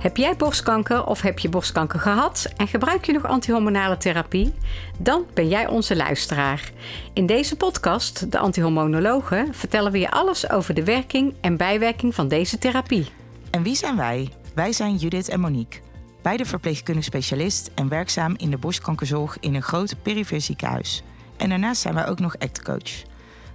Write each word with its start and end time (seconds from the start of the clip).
Heb 0.00 0.16
jij 0.16 0.36
borstkanker 0.36 1.06
of 1.06 1.20
heb 1.20 1.38
je 1.38 1.48
borstkanker 1.48 2.00
gehad 2.00 2.52
en 2.56 2.68
gebruik 2.68 3.04
je 3.04 3.12
nog 3.12 3.26
antihormonale 3.26 3.96
therapie? 3.96 4.54
Dan 4.98 5.24
ben 5.34 5.48
jij 5.48 5.66
onze 5.66 5.96
luisteraar. 5.96 6.70
In 7.12 7.26
deze 7.26 7.56
podcast, 7.56 8.32
De 8.32 8.38
Antihormonologen, 8.38 9.54
vertellen 9.54 9.92
we 9.92 9.98
je 9.98 10.10
alles 10.10 10.50
over 10.50 10.74
de 10.74 10.84
werking 10.84 11.34
en 11.40 11.56
bijwerking 11.56 12.14
van 12.14 12.28
deze 12.28 12.58
therapie. 12.58 13.06
En 13.50 13.62
wie 13.62 13.74
zijn 13.74 13.96
wij? 13.96 14.28
Wij 14.54 14.72
zijn 14.72 14.96
Judith 14.96 15.28
en 15.28 15.40
Monique. 15.40 15.80
Beide 16.22 16.44
verpleegkundig 16.44 17.04
specialist 17.04 17.70
en 17.74 17.88
werkzaam 17.88 18.34
in 18.36 18.50
de 18.50 18.58
borstkankerzorg 18.58 19.36
in 19.40 19.54
een 19.54 19.62
groot 19.62 19.94
perifere 20.02 20.40
ziekenhuis. 20.40 21.02
En 21.40 21.48
daarnaast 21.48 21.80
zijn 21.80 21.94
wij 21.94 22.06
ook 22.06 22.20
nog 22.20 22.38
ACT-coach. 22.38 23.02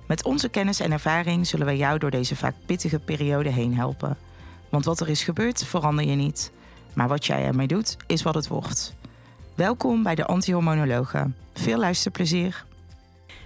Met 0.08 0.24
onze 0.24 0.50
kennis 0.50 0.80
en 0.80 0.92
ervaring 0.92 1.48
zullen 1.48 1.66
wij 1.66 1.78
jou 1.78 2.00
door 2.00 2.12
deze 2.12 2.36
vaak 2.36 2.56
pittige 2.66 3.00
periode 3.00 3.50
heen 3.50 3.76
helpen. 3.76 4.18
Want 4.70 4.86
wat 4.86 5.00
er 5.00 5.10
is 5.10 5.24
gebeurd, 5.24 5.66
verander 5.66 6.06
je 6.06 6.16
niet. 6.16 6.52
Maar 6.94 7.08
wat 7.08 7.26
jij 7.26 7.46
ermee 7.46 7.68
doet, 7.68 7.98
is 8.08 8.24
wat 8.24 8.36
het 8.36 8.48
wordt. 8.48 8.96
Welkom 9.56 10.04
bij 10.04 10.16
de 10.16 10.26
Antihormonologen. 10.26 11.36
Veel 11.54 11.78
luisterplezier. 11.78 12.66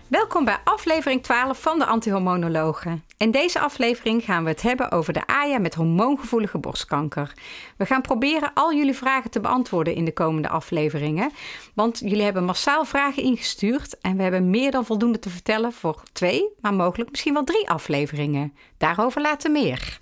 Welkom 0.09 0.45
bij 0.45 0.57
aflevering 0.63 1.23
12 1.23 1.61
van 1.61 1.79
de 1.79 1.85
Antihormonologen. 1.85 3.03
In 3.17 3.31
deze 3.31 3.59
aflevering 3.59 4.23
gaan 4.23 4.43
we 4.43 4.49
het 4.49 4.61
hebben 4.61 4.91
over 4.91 5.13
de 5.13 5.27
AYA 5.27 5.59
met 5.59 5.75
hormoongevoelige 5.75 6.57
borstkanker. 6.57 7.33
We 7.77 7.85
gaan 7.85 8.01
proberen 8.01 8.51
al 8.53 8.73
jullie 8.73 8.93
vragen 8.93 9.31
te 9.31 9.39
beantwoorden 9.39 9.95
in 9.95 10.05
de 10.05 10.13
komende 10.13 10.49
afleveringen. 10.49 11.31
Want 11.73 11.99
jullie 11.99 12.21
hebben 12.21 12.43
massaal 12.43 12.85
vragen 12.85 13.23
ingestuurd 13.23 13.97
en 13.99 14.17
we 14.17 14.23
hebben 14.23 14.49
meer 14.49 14.71
dan 14.71 14.85
voldoende 14.85 15.19
te 15.19 15.29
vertellen 15.29 15.73
voor 15.73 16.03
twee, 16.11 16.47
maar 16.61 16.73
mogelijk 16.73 17.09
misschien 17.09 17.33
wel 17.33 17.43
drie 17.43 17.69
afleveringen. 17.69 18.53
Daarover 18.77 19.21
later 19.21 19.51
meer. 19.51 19.99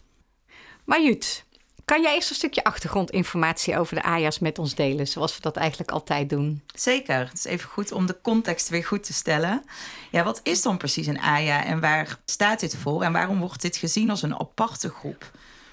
Maar 0.85 1.01
Jut, 1.01 1.45
kan 1.87 2.01
jij 2.01 2.15
eerst 2.15 2.29
een 2.29 2.35
stukje 2.35 2.63
achtergrondinformatie 2.63 3.77
over 3.77 3.95
de 3.95 4.03
AJA's 4.03 4.39
met 4.39 4.59
ons 4.59 4.75
delen, 4.75 5.07
zoals 5.07 5.35
we 5.35 5.41
dat 5.41 5.55
eigenlijk 5.55 5.91
altijd 5.91 6.29
doen? 6.29 6.61
Zeker. 6.75 7.19
Het 7.19 7.33
is 7.33 7.45
even 7.45 7.69
goed 7.69 7.91
om 7.91 8.05
de 8.05 8.17
context 8.21 8.69
weer 8.69 8.85
goed 8.85 9.03
te 9.03 9.13
stellen. 9.13 9.63
Ja, 10.11 10.23
wat 10.23 10.39
is 10.43 10.61
dan 10.61 10.77
precies 10.77 11.07
een 11.07 11.19
AJA 11.19 11.63
en 11.63 11.79
waar 11.79 12.19
staat 12.25 12.59
dit 12.59 12.75
voor 12.75 13.01
en 13.01 13.11
waarom 13.11 13.39
wordt 13.39 13.61
dit 13.61 13.77
gezien 13.77 14.09
als 14.09 14.21
een 14.21 14.39
aparte 14.39 14.89
groep? 14.89 15.31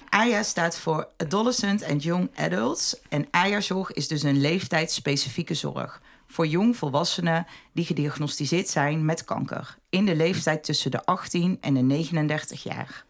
AJA 0.09 0.43
staat 0.43 0.77
voor 0.77 1.07
Adolescent 1.17 1.83
and 1.83 2.03
Young 2.03 2.29
Adults 2.35 2.95
en 3.09 3.27
AJA-zorg 3.31 3.91
is 3.91 4.07
dus 4.07 4.23
een 4.23 4.41
leeftijdsspecifieke 4.41 5.53
zorg 5.53 6.01
voor 6.27 6.47
jong 6.47 6.77
volwassenen 6.77 7.47
die 7.73 7.85
gediagnosticeerd 7.85 8.69
zijn 8.69 9.05
met 9.05 9.23
kanker 9.23 9.77
in 9.89 10.05
de 10.05 10.15
leeftijd 10.15 10.63
tussen 10.63 10.91
de 10.91 11.05
18 11.05 11.57
en 11.61 11.73
de 11.73 11.81
39 11.81 12.63
jaar. 12.63 13.04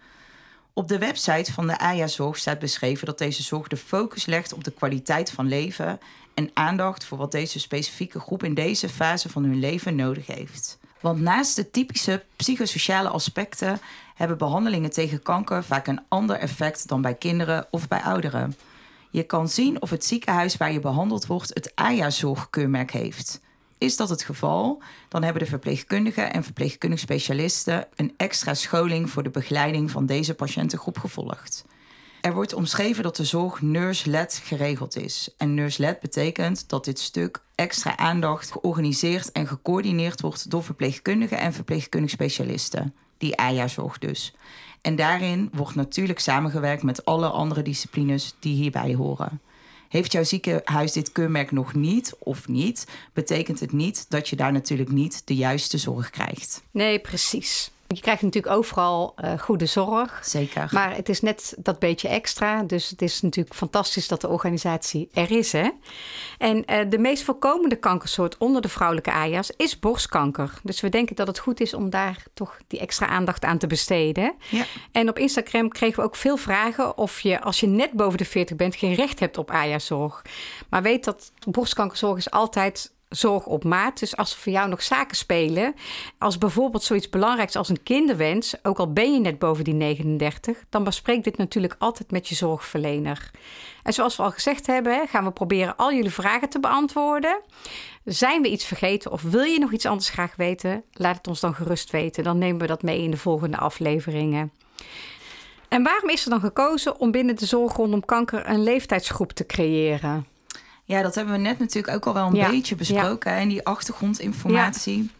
Op 0.77 0.87
de 0.87 0.97
website 0.97 1.53
van 1.53 1.67
de 1.67 1.79
AJA-zorg 1.79 2.37
staat 2.37 2.59
beschreven 2.59 3.05
dat 3.05 3.17
deze 3.17 3.43
zorg 3.43 3.67
de 3.67 3.77
focus 3.77 4.25
legt 4.25 4.53
op 4.53 4.63
de 4.63 4.71
kwaliteit 4.71 5.31
van 5.31 5.47
leven 5.47 5.99
en 6.33 6.49
aandacht 6.53 7.05
voor 7.05 7.17
wat 7.17 7.31
deze 7.31 7.59
specifieke 7.59 8.19
groep 8.19 8.43
in 8.43 8.53
deze 8.53 8.89
fase 8.89 9.29
van 9.29 9.43
hun 9.43 9.59
leven 9.59 9.95
nodig 9.95 10.27
heeft. 10.27 10.77
Want 10.99 11.21
naast 11.21 11.55
de 11.55 11.71
typische 11.71 12.23
psychosociale 12.35 13.09
aspecten 13.09 13.79
hebben 14.15 14.37
behandelingen 14.37 14.89
tegen 14.89 15.21
kanker 15.21 15.63
vaak 15.63 15.87
een 15.87 16.01
ander 16.07 16.35
effect 16.35 16.87
dan 16.87 17.01
bij 17.01 17.15
kinderen 17.15 17.67
of 17.71 17.87
bij 17.87 18.01
ouderen. 18.01 18.55
Je 19.09 19.23
kan 19.23 19.49
zien 19.49 19.81
of 19.81 19.89
het 19.89 20.05
ziekenhuis 20.05 20.57
waar 20.57 20.71
je 20.71 20.79
behandeld 20.79 21.25
wordt 21.25 21.53
het 21.53 21.71
AJA-zorgkeurmerk 21.75 22.91
heeft. 22.91 23.41
Is 23.85 23.97
dat 23.97 24.09
het 24.09 24.23
geval, 24.23 24.81
dan 25.09 25.23
hebben 25.23 25.41
de 25.41 25.49
verpleegkundigen 25.49 26.33
en 26.33 26.43
verpleegkundig 26.43 26.99
specialisten 26.99 27.87
een 27.95 28.13
extra 28.17 28.53
scholing 28.53 29.09
voor 29.09 29.23
de 29.23 29.29
begeleiding 29.29 29.91
van 29.91 30.05
deze 30.05 30.33
patiëntengroep 30.33 30.97
gevolgd. 30.97 31.65
Er 32.21 32.33
wordt 32.33 32.53
omschreven 32.53 33.03
dat 33.03 33.15
de 33.15 33.23
zorg 33.23 33.61
nurse-led 33.61 34.41
geregeld 34.43 34.95
is. 34.95 35.29
En 35.37 35.53
nurse-led 35.53 35.99
betekent 35.99 36.69
dat 36.69 36.85
dit 36.85 36.99
stuk 36.99 37.41
extra 37.55 37.97
aandacht 37.97 38.51
georganiseerd 38.51 39.31
en 39.31 39.47
gecoördineerd 39.47 40.21
wordt 40.21 40.49
door 40.49 40.63
verpleegkundigen 40.63 41.37
en 41.37 41.53
verpleegkundig 41.53 42.09
specialisten. 42.09 42.95
Die 43.17 43.37
AJA-zorg 43.37 43.97
dus. 43.97 44.35
En 44.81 44.95
daarin 44.95 45.49
wordt 45.53 45.75
natuurlijk 45.75 46.19
samengewerkt 46.19 46.83
met 46.83 47.05
alle 47.05 47.27
andere 47.27 47.61
disciplines 47.61 48.35
die 48.39 48.55
hierbij 48.55 48.93
horen. 48.93 49.41
Heeft 49.95 50.11
jouw 50.11 50.23
ziekenhuis 50.23 50.91
dit 50.91 51.11
keurmerk 51.11 51.51
nog 51.51 51.73
niet 51.73 52.13
of 52.19 52.47
niet, 52.47 52.87
betekent 53.13 53.59
het 53.59 53.71
niet 53.71 54.05
dat 54.09 54.29
je 54.29 54.35
daar 54.35 54.51
natuurlijk 54.51 54.91
niet 54.91 55.21
de 55.25 55.35
juiste 55.35 55.77
zorg 55.77 56.09
krijgt. 56.09 56.63
Nee, 56.71 56.99
precies. 56.99 57.71
Je 57.87 58.01
krijgt 58.01 58.21
natuurlijk 58.21 58.55
overal 58.55 59.15
uh, 59.23 59.39
goede 59.39 59.65
zorg. 59.65 60.19
Zeker. 60.23 60.69
Maar 60.71 60.95
het 60.95 61.09
is 61.09 61.21
net 61.21 61.55
dat 61.57 61.79
beetje 61.79 62.07
extra. 62.07 62.63
Dus 62.63 62.89
het 62.89 63.01
is 63.01 63.21
natuurlijk 63.21 63.55
fantastisch 63.55 64.07
dat 64.07 64.21
de 64.21 64.27
organisatie 64.27 65.09
er 65.13 65.31
is. 65.31 65.51
Hè? 65.51 65.69
En 66.37 66.57
uh, 66.57 66.89
de 66.89 66.97
meest 66.97 67.23
voorkomende 67.23 67.75
kankersoort 67.75 68.37
onder 68.37 68.61
de 68.61 68.69
vrouwelijke 68.69 69.11
AJA's 69.11 69.51
is 69.57 69.79
borstkanker. 69.79 70.59
Dus 70.63 70.81
we 70.81 70.89
denken 70.89 71.15
dat 71.15 71.27
het 71.27 71.39
goed 71.39 71.59
is 71.59 71.73
om 71.73 71.89
daar 71.89 72.23
toch 72.33 72.57
die 72.67 72.79
extra 72.79 73.07
aandacht 73.07 73.43
aan 73.43 73.57
te 73.57 73.67
besteden. 73.67 74.33
Ja. 74.49 74.65
En 74.91 75.09
op 75.09 75.19
Instagram 75.19 75.69
kregen 75.69 75.99
we 75.99 76.05
ook 76.05 76.15
veel 76.15 76.37
vragen 76.37 76.97
of 76.97 77.19
je 77.19 77.41
als 77.41 77.59
je 77.59 77.67
net 77.67 77.91
boven 77.91 78.17
de 78.17 78.25
40 78.25 78.55
bent 78.55 78.75
geen 78.75 78.93
recht 78.93 79.19
hebt 79.19 79.37
op 79.37 79.51
AJA-zorg. 79.51 80.21
Maar 80.69 80.81
weet 80.81 81.03
dat 81.03 81.31
borstkankerzorg 81.49 82.17
is 82.17 82.31
altijd 82.31 82.93
zorg 83.15 83.45
op 83.45 83.63
maat. 83.63 83.99
Dus 83.99 84.17
als 84.17 84.31
er 84.31 84.39
voor 84.39 84.51
jou 84.51 84.69
nog 84.69 84.83
zaken 84.83 85.17
spelen, 85.17 85.75
als 86.17 86.37
bijvoorbeeld 86.37 86.83
zoiets 86.83 87.09
belangrijks 87.09 87.55
als 87.55 87.69
een 87.69 87.83
kinderwens, 87.83 88.55
ook 88.63 88.77
al 88.77 88.93
ben 88.93 89.13
je 89.13 89.19
net 89.19 89.39
boven 89.39 89.63
die 89.63 89.73
39, 89.73 90.65
dan 90.69 90.83
bespreek 90.83 91.23
dit 91.23 91.37
natuurlijk 91.37 91.75
altijd 91.79 92.11
met 92.11 92.27
je 92.27 92.35
zorgverlener. 92.35 93.31
En 93.83 93.93
zoals 93.93 94.15
we 94.15 94.23
al 94.23 94.31
gezegd 94.31 94.67
hebben, 94.67 95.07
gaan 95.07 95.23
we 95.23 95.31
proberen 95.31 95.75
al 95.75 95.93
jullie 95.93 96.11
vragen 96.11 96.49
te 96.49 96.59
beantwoorden. 96.59 97.41
Zijn 98.03 98.41
we 98.41 98.51
iets 98.51 98.65
vergeten 98.65 99.11
of 99.11 99.21
wil 99.21 99.43
je 99.43 99.59
nog 99.59 99.71
iets 99.71 99.85
anders 99.85 100.09
graag 100.09 100.35
weten? 100.35 100.83
Laat 100.91 101.17
het 101.17 101.27
ons 101.27 101.39
dan 101.39 101.55
gerust 101.55 101.91
weten. 101.91 102.23
Dan 102.23 102.37
nemen 102.37 102.61
we 102.61 102.67
dat 102.67 102.83
mee 102.83 103.01
in 103.01 103.11
de 103.11 103.17
volgende 103.17 103.57
afleveringen. 103.57 104.51
En 105.67 105.83
waarom 105.83 106.09
is 106.09 106.23
er 106.23 106.29
dan 106.29 106.39
gekozen 106.39 106.99
om 106.99 107.11
binnen 107.11 107.35
de 107.35 107.45
zorg 107.45 107.75
rondom 107.75 108.05
kanker 108.05 108.49
een 108.49 108.63
leeftijdsgroep 108.63 109.31
te 109.31 109.45
creëren? 109.45 110.25
Ja, 110.87 111.01
dat 111.01 111.15
hebben 111.15 111.33
we 111.33 111.39
net 111.39 111.59
natuurlijk 111.59 111.95
ook 111.95 112.05
al 112.05 112.13
wel 112.13 112.25
een 112.27 112.51
beetje 112.51 112.75
besproken. 112.75 113.31
En 113.31 113.47
die 113.49 113.65
achtergrondinformatie. 113.65 115.11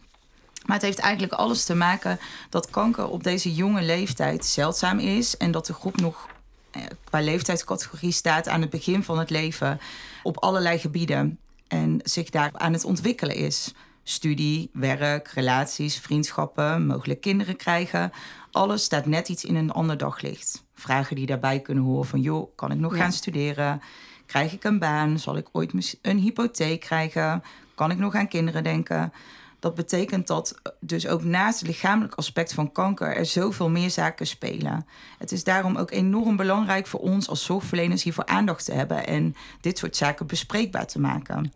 Maar 0.66 0.76
het 0.76 0.84
heeft 0.84 0.98
eigenlijk 0.98 1.32
alles 1.32 1.64
te 1.64 1.74
maken 1.74 2.18
dat 2.50 2.70
kanker 2.70 3.08
op 3.08 3.22
deze 3.22 3.54
jonge 3.54 3.82
leeftijd 3.82 4.44
zeldzaam 4.44 4.98
is. 4.98 5.36
En 5.36 5.50
dat 5.50 5.66
de 5.66 5.72
groep 5.72 6.00
nog 6.00 6.28
eh, 6.70 6.82
qua 7.04 7.20
leeftijdscategorie 7.20 8.12
staat 8.12 8.48
aan 8.48 8.60
het 8.60 8.70
begin 8.70 9.02
van 9.02 9.18
het 9.18 9.30
leven 9.30 9.80
op 10.22 10.38
allerlei 10.38 10.78
gebieden. 10.78 11.38
En 11.68 12.00
zich 12.04 12.30
daar 12.30 12.50
aan 12.52 12.72
het 12.72 12.84
ontwikkelen 12.84 13.36
is. 13.36 13.74
Studie, 14.02 14.70
werk, 14.72 15.28
relaties, 15.28 15.98
vriendschappen, 15.98 16.86
mogelijk 16.86 17.20
kinderen 17.20 17.56
krijgen. 17.56 18.12
Alles 18.50 18.84
staat 18.84 19.06
net 19.06 19.28
iets 19.28 19.44
in 19.44 19.56
een 19.56 19.70
ander 19.70 19.96
daglicht. 19.96 20.64
Vragen 20.74 21.16
die 21.16 21.26
daarbij 21.26 21.60
kunnen 21.60 21.84
horen 21.84 22.06
van... 22.06 22.20
joh, 22.20 22.56
kan 22.56 22.70
ik 22.70 22.78
nog 22.78 22.96
gaan 22.96 23.12
studeren? 23.12 23.80
Krijg 24.26 24.52
ik 24.52 24.64
een 24.64 24.78
baan? 24.78 25.18
Zal 25.18 25.36
ik 25.36 25.48
ooit 25.52 25.98
een 26.02 26.18
hypotheek 26.18 26.80
krijgen? 26.80 27.42
Kan 27.74 27.90
ik 27.90 27.98
nog 27.98 28.14
aan 28.14 28.28
kinderen 28.28 28.62
denken? 28.62 29.12
Dat 29.58 29.74
betekent 29.74 30.26
dat 30.26 30.60
dus 30.80 31.06
ook 31.06 31.24
naast 31.24 31.58
het 31.58 31.68
lichamelijk 31.68 32.14
aspect 32.14 32.54
van 32.54 32.72
kanker 32.72 33.16
er 33.16 33.26
zoveel 33.26 33.70
meer 33.70 33.90
zaken 33.90 34.26
spelen. 34.26 34.86
Het 35.18 35.32
is 35.32 35.44
daarom 35.44 35.76
ook 35.76 35.90
enorm 35.90 36.36
belangrijk 36.36 36.86
voor 36.86 37.00
ons 37.00 37.28
als 37.28 37.44
zorgverleners 37.44 38.02
hiervoor 38.02 38.26
aandacht 38.26 38.64
te 38.64 38.72
hebben 38.72 39.06
en 39.06 39.36
dit 39.60 39.78
soort 39.78 39.96
zaken 39.96 40.26
bespreekbaar 40.26 40.86
te 40.86 41.00
maken. 41.00 41.52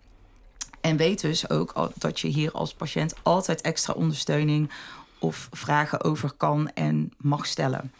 En 0.81 0.97
weet 0.97 1.21
dus 1.21 1.51
ook 1.51 1.91
dat 1.95 2.21
je 2.21 2.29
hier 2.29 2.53
als 2.53 2.75
patiënt 2.75 3.15
altijd 3.23 3.61
extra 3.61 3.93
ondersteuning 3.93 4.71
of 5.21 5.49
vragen 5.51 6.05
over 6.05 6.33
kan 6.37 6.71
en 6.75 7.13
mag 7.19 7.47
stellen. 7.47 7.93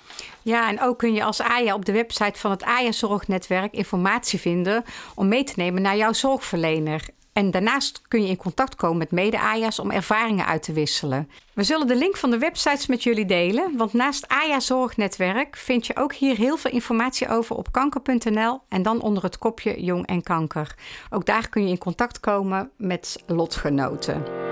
Ja, 0.43 0.69
en 0.69 0.81
ook 0.81 0.99
kun 0.99 1.15
je 1.15 1.25
als 1.25 1.41
AJA 1.41 1.75
op 1.75 1.85
de 1.85 1.93
website 1.93 2.39
van 2.39 2.51
het 2.51 2.63
AJA 2.63 2.93
Zorgnetwerk 2.93 3.73
informatie 3.73 4.41
vinden 4.41 4.85
om 5.15 5.29
mee 5.29 5.45
te 5.45 5.53
nemen 5.57 5.83
naar 5.83 5.97
jouw 5.97 6.13
zorgverlener. 6.13 7.09
En 7.33 7.51
daarnaast 7.51 8.03
kun 8.09 8.23
je 8.23 8.29
in 8.29 8.37
contact 8.37 8.75
komen 8.75 8.99
met 8.99 9.11
mede-AJA's 9.11 9.79
om 9.79 9.91
ervaringen 9.91 10.47
uit 10.47 10.63
te 10.63 10.73
wisselen. 10.73 11.31
We 11.53 11.63
zullen 11.63 11.87
de 11.87 11.97
link 11.97 12.17
van 12.17 12.31
de 12.31 12.39
websites 12.39 12.87
met 12.87 13.03
jullie 13.03 13.27
delen, 13.27 13.77
want 13.77 13.93
naast 13.93 14.29
AJA 14.29 14.61
Zorgnetwerk 14.61 15.57
vind 15.57 15.87
je 15.87 15.97
ook 15.97 16.15
hier 16.15 16.37
heel 16.37 16.57
veel 16.57 16.71
informatie 16.71 17.29
over 17.29 17.57
op 17.57 17.73
kanker.nl 17.73 18.61
en 18.69 18.83
dan 18.83 19.01
onder 19.01 19.23
het 19.23 19.39
kopje 19.39 19.83
Jong 19.85 20.07
en 20.07 20.23
Kanker. 20.23 20.75
Ook 21.11 21.27
daar 21.27 21.49
kun 21.49 21.63
je 21.63 21.69
in 21.69 21.79
contact 21.79 22.21
komen 22.21 22.71
met 22.77 23.23
lotgenoten. 23.27 24.50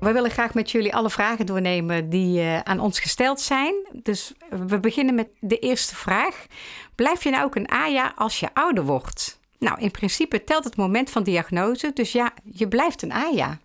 We 0.00 0.12
willen 0.12 0.30
graag 0.30 0.54
met 0.54 0.70
jullie 0.70 0.94
alle 0.94 1.10
vragen 1.10 1.46
doornemen 1.46 2.10
die 2.10 2.40
uh, 2.40 2.60
aan 2.60 2.80
ons 2.80 3.00
gesteld 3.00 3.40
zijn. 3.40 3.74
Dus 4.02 4.32
we 4.50 4.80
beginnen 4.80 5.14
met 5.14 5.28
de 5.40 5.58
eerste 5.58 5.96
vraag. 5.96 6.46
Blijf 6.94 7.22
je 7.24 7.30
nou 7.30 7.44
ook 7.44 7.54
een 7.54 7.68
AJA 7.68 8.12
als 8.16 8.40
je 8.40 8.54
ouder 8.54 8.84
wordt? 8.84 9.38
Nou, 9.58 9.80
in 9.80 9.90
principe 9.90 10.44
telt 10.44 10.64
het 10.64 10.76
moment 10.76 11.10
van 11.10 11.22
diagnose, 11.22 11.90
dus 11.94 12.12
ja, 12.12 12.32
je 12.44 12.68
blijft 12.68 13.02
een 13.02 13.12
AYA. 13.12 13.58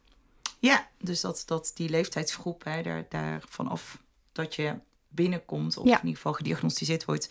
Ja, 0.59 0.88
dus 1.01 1.21
dat, 1.21 1.44
dat 1.45 1.71
die 1.75 1.89
leeftijdsgroep, 1.89 2.63
hè, 2.63 2.81
daar, 2.81 3.06
daar 3.09 3.41
vanaf 3.50 3.97
dat 4.31 4.56
je 4.56 4.74
binnenkomt, 5.09 5.77
of 5.77 5.86
Ja. 5.86 5.91
in 5.94 6.00
ieder 6.00 6.15
geval 6.15 6.33
gediagnosticeerd 6.33 7.06
wordt, 7.06 7.29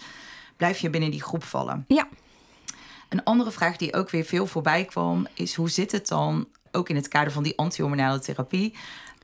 blijf 0.57 0.79
je 0.79 0.91
binnen 0.91 1.11
die 1.11 1.23
groep 1.23 1.45
vallen. 1.45 1.85
Ja, 1.89 2.09
Een 3.09 3.25
andere 3.25 3.51
vraag 3.51 3.77
die 3.77 3.95
ook 3.95 4.11
weer 4.11 4.25
veel 4.25 4.47
voorbij 4.47 4.85
kwam, 4.85 5.27
is 5.35 5.55
hoe 5.55 5.71
zit 5.71 5.93
het 5.93 6.09
dan, 6.09 6.49
ook 6.73 6.89
in 6.89 6.97
het 6.97 7.09
kader 7.09 7.33
van 7.33 7.43
die 7.43 7.59
antihormonale 7.59 8.19
therapie, 8.19 8.75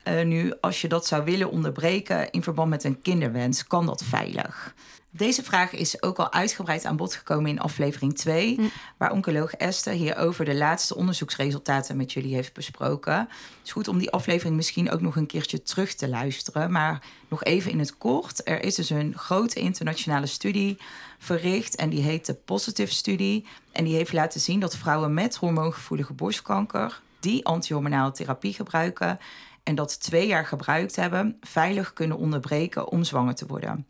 eh, 0.03 0.25
nu 0.25 0.53
als 0.61 0.81
je 0.81 0.87
dat 0.87 1.07
zou 1.07 1.23
willen 1.23 1.51
onderbreken 1.51 2.31
in 2.31 2.43
verband 2.43 2.69
met 2.69 2.83
een 2.83 3.01
kinderwens, 3.01 3.67
kan 3.67 3.85
dat 3.85 4.03
veilig? 4.03 4.73
Deze 5.11 5.43
vraag 5.43 5.71
is 5.71 6.01
ook 6.01 6.17
al 6.17 6.31
uitgebreid 6.31 6.85
aan 6.85 6.95
bod 6.95 7.15
gekomen 7.15 7.49
in 7.49 7.59
aflevering 7.59 8.17
2, 8.17 8.71
waar 8.97 9.11
oncoloog 9.11 9.51
Esther 9.53 9.93
hierover 9.93 10.45
de 10.45 10.55
laatste 10.55 10.95
onderzoeksresultaten 10.95 11.97
met 11.97 12.13
jullie 12.13 12.33
heeft 12.33 12.53
besproken. 12.53 13.13
Het 13.13 13.29
is 13.63 13.71
goed 13.71 13.87
om 13.87 13.97
die 13.97 14.11
aflevering 14.11 14.55
misschien 14.55 14.91
ook 14.91 15.01
nog 15.01 15.15
een 15.15 15.25
keertje 15.25 15.61
terug 15.61 15.93
te 15.93 16.09
luisteren, 16.09 16.71
maar 16.71 17.03
nog 17.27 17.43
even 17.43 17.71
in 17.71 17.79
het 17.79 17.97
kort. 17.97 18.47
Er 18.47 18.63
is 18.63 18.75
dus 18.75 18.89
een 18.89 19.17
grote 19.17 19.59
internationale 19.59 20.27
studie 20.27 20.77
verricht 21.17 21.75
en 21.75 21.89
die 21.89 22.01
heet 22.01 22.25
de 22.25 22.33
Positive 22.33 22.93
Studie. 22.93 23.45
En 23.71 23.83
die 23.83 23.95
heeft 23.95 24.13
laten 24.13 24.39
zien 24.39 24.59
dat 24.59 24.77
vrouwen 24.77 25.13
met 25.13 25.35
hormoongevoelige 25.35 26.13
borstkanker 26.13 27.01
die 27.19 27.45
antihormonale 27.45 28.11
therapie 28.11 28.53
gebruiken 28.53 29.19
en 29.63 29.75
dat 29.75 30.01
twee 30.01 30.27
jaar 30.27 30.45
gebruikt 30.45 30.95
hebben, 30.95 31.37
veilig 31.41 31.93
kunnen 31.93 32.17
onderbreken 32.17 32.91
om 32.91 33.03
zwanger 33.03 33.35
te 33.35 33.45
worden. 33.45 33.85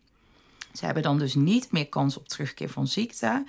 Ze 0.73 0.85
hebben 0.85 1.03
dan 1.03 1.17
dus 1.17 1.35
niet 1.35 1.71
meer 1.71 1.89
kans 1.89 2.17
op 2.17 2.27
terugkeer 2.27 2.69
van 2.69 2.87
ziekte. 2.87 3.45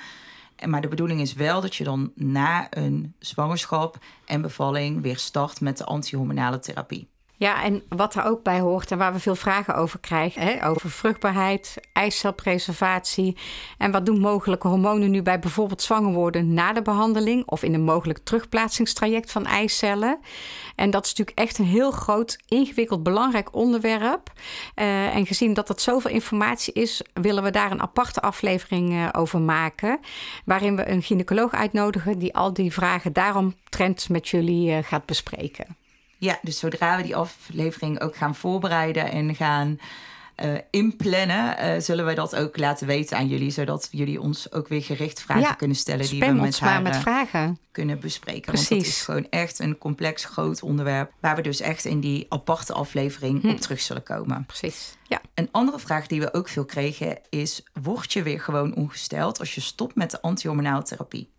Maar 0.66 0.80
de 0.80 0.88
bedoeling 0.88 1.20
is 1.20 1.32
wel 1.32 1.60
dat 1.60 1.74
je 1.74 1.84
dan 1.84 2.12
na 2.14 2.66
een 2.70 3.14
zwangerschap 3.18 3.98
en 4.24 4.42
bevalling 4.42 5.02
weer 5.02 5.18
start 5.18 5.60
met 5.60 5.78
de 5.78 5.84
antihormonale 5.84 6.58
therapie. 6.58 7.09
Ja, 7.40 7.62
en 7.62 7.82
wat 7.88 8.14
er 8.14 8.24
ook 8.24 8.42
bij 8.42 8.60
hoort 8.60 8.90
en 8.90 8.98
waar 8.98 9.12
we 9.12 9.18
veel 9.18 9.34
vragen 9.34 9.74
over 9.74 10.00
krijgen, 10.00 10.42
hè, 10.42 10.66
over 10.66 10.90
vruchtbaarheid, 10.90 11.76
eicelpreservatie 11.92 13.36
en 13.78 13.90
wat 13.90 14.06
doen 14.06 14.18
mogelijke 14.18 14.68
hormonen 14.68 15.10
nu 15.10 15.22
bij 15.22 15.38
bijvoorbeeld 15.38 15.82
zwanger 15.82 16.12
worden 16.12 16.54
na 16.54 16.72
de 16.72 16.82
behandeling 16.82 17.46
of 17.46 17.62
in 17.62 17.74
een 17.74 17.82
mogelijk 17.82 18.18
terugplaatsingstraject 18.18 19.32
van 19.32 19.46
eicellen. 19.46 20.18
En 20.76 20.90
dat 20.90 21.04
is 21.04 21.10
natuurlijk 21.10 21.38
echt 21.38 21.58
een 21.58 21.64
heel 21.64 21.90
groot, 21.90 22.38
ingewikkeld, 22.48 23.02
belangrijk 23.02 23.54
onderwerp. 23.54 24.32
Eh, 24.74 25.14
en 25.14 25.26
gezien 25.26 25.54
dat 25.54 25.66
dat 25.66 25.80
zoveel 25.80 26.10
informatie 26.10 26.72
is, 26.72 27.02
willen 27.12 27.42
we 27.42 27.50
daar 27.50 27.70
een 27.70 27.82
aparte 27.82 28.20
aflevering 28.20 28.92
eh, 28.92 29.08
over 29.12 29.40
maken, 29.40 29.98
waarin 30.44 30.76
we 30.76 30.88
een 30.88 31.02
gynaecoloog 31.02 31.52
uitnodigen 31.52 32.18
die 32.18 32.34
al 32.34 32.52
die 32.52 32.72
vragen 32.72 33.12
daaromtrent 33.12 34.08
met 34.08 34.28
jullie 34.28 34.72
eh, 34.72 34.84
gaat 34.84 35.06
bespreken. 35.06 35.78
Ja, 36.20 36.38
dus 36.42 36.58
zodra 36.58 36.96
we 36.96 37.02
die 37.02 37.16
aflevering 37.16 38.00
ook 38.00 38.16
gaan 38.16 38.34
voorbereiden 38.34 39.10
en 39.10 39.34
gaan 39.34 39.78
eh, 40.34 40.50
inplannen, 40.70 41.58
eh, 41.58 41.80
zullen 41.80 42.06
we 42.06 42.14
dat 42.14 42.36
ook 42.36 42.58
laten 42.58 42.86
weten 42.86 43.16
aan 43.16 43.26
jullie, 43.28 43.50
zodat 43.50 43.88
jullie 43.90 44.20
ons 44.20 44.52
ook 44.52 44.68
weer 44.68 44.82
gericht 44.82 45.20
vragen 45.22 45.42
Ja, 45.42 45.52
kunnen 45.52 45.76
stellen 45.76 46.08
die 46.08 46.20
we 46.20 46.32
met 46.32 46.58
haar 46.60 46.82
met 46.82 46.94
eh, 46.94 47.00
vragen. 47.00 47.58
kunnen 47.72 48.00
bespreken. 48.00 48.52
Want 48.52 48.68
dat 48.68 48.78
Precies. 48.78 48.88
is 48.96 49.02
gewoon 49.02 49.26
echt 49.30 49.58
een 49.58 49.78
complex, 49.78 50.24
groot 50.24 50.62
onderwerp, 50.62 51.12
waar 51.20 51.36
we 51.36 51.42
dus 51.42 51.60
echt 51.60 51.84
in 51.84 52.00
die 52.00 52.26
aparte 52.28 52.72
aflevering 52.72 53.42
Hm. 53.42 53.48
op 53.48 53.60
terug 53.60 53.80
zullen 53.80 54.02
komen. 54.02 54.44
Precies. 54.46 54.96
Ja. 55.06 55.20
Een 55.34 55.48
andere 55.50 55.78
vraag 55.78 56.06
die 56.06 56.20
we 56.20 56.34
ook 56.34 56.48
veel 56.48 56.64
kregen 56.64 57.18
is: 57.30 57.62
word 57.82 58.12
je 58.12 58.22
weer 58.22 58.40
gewoon 58.40 58.74
ongesteld 58.74 59.38
als 59.38 59.54
je 59.54 59.60
stopt 59.60 59.94
met 59.94 60.10
de 60.10 60.22
antihormonale 60.22 60.82
therapie? 60.82 61.30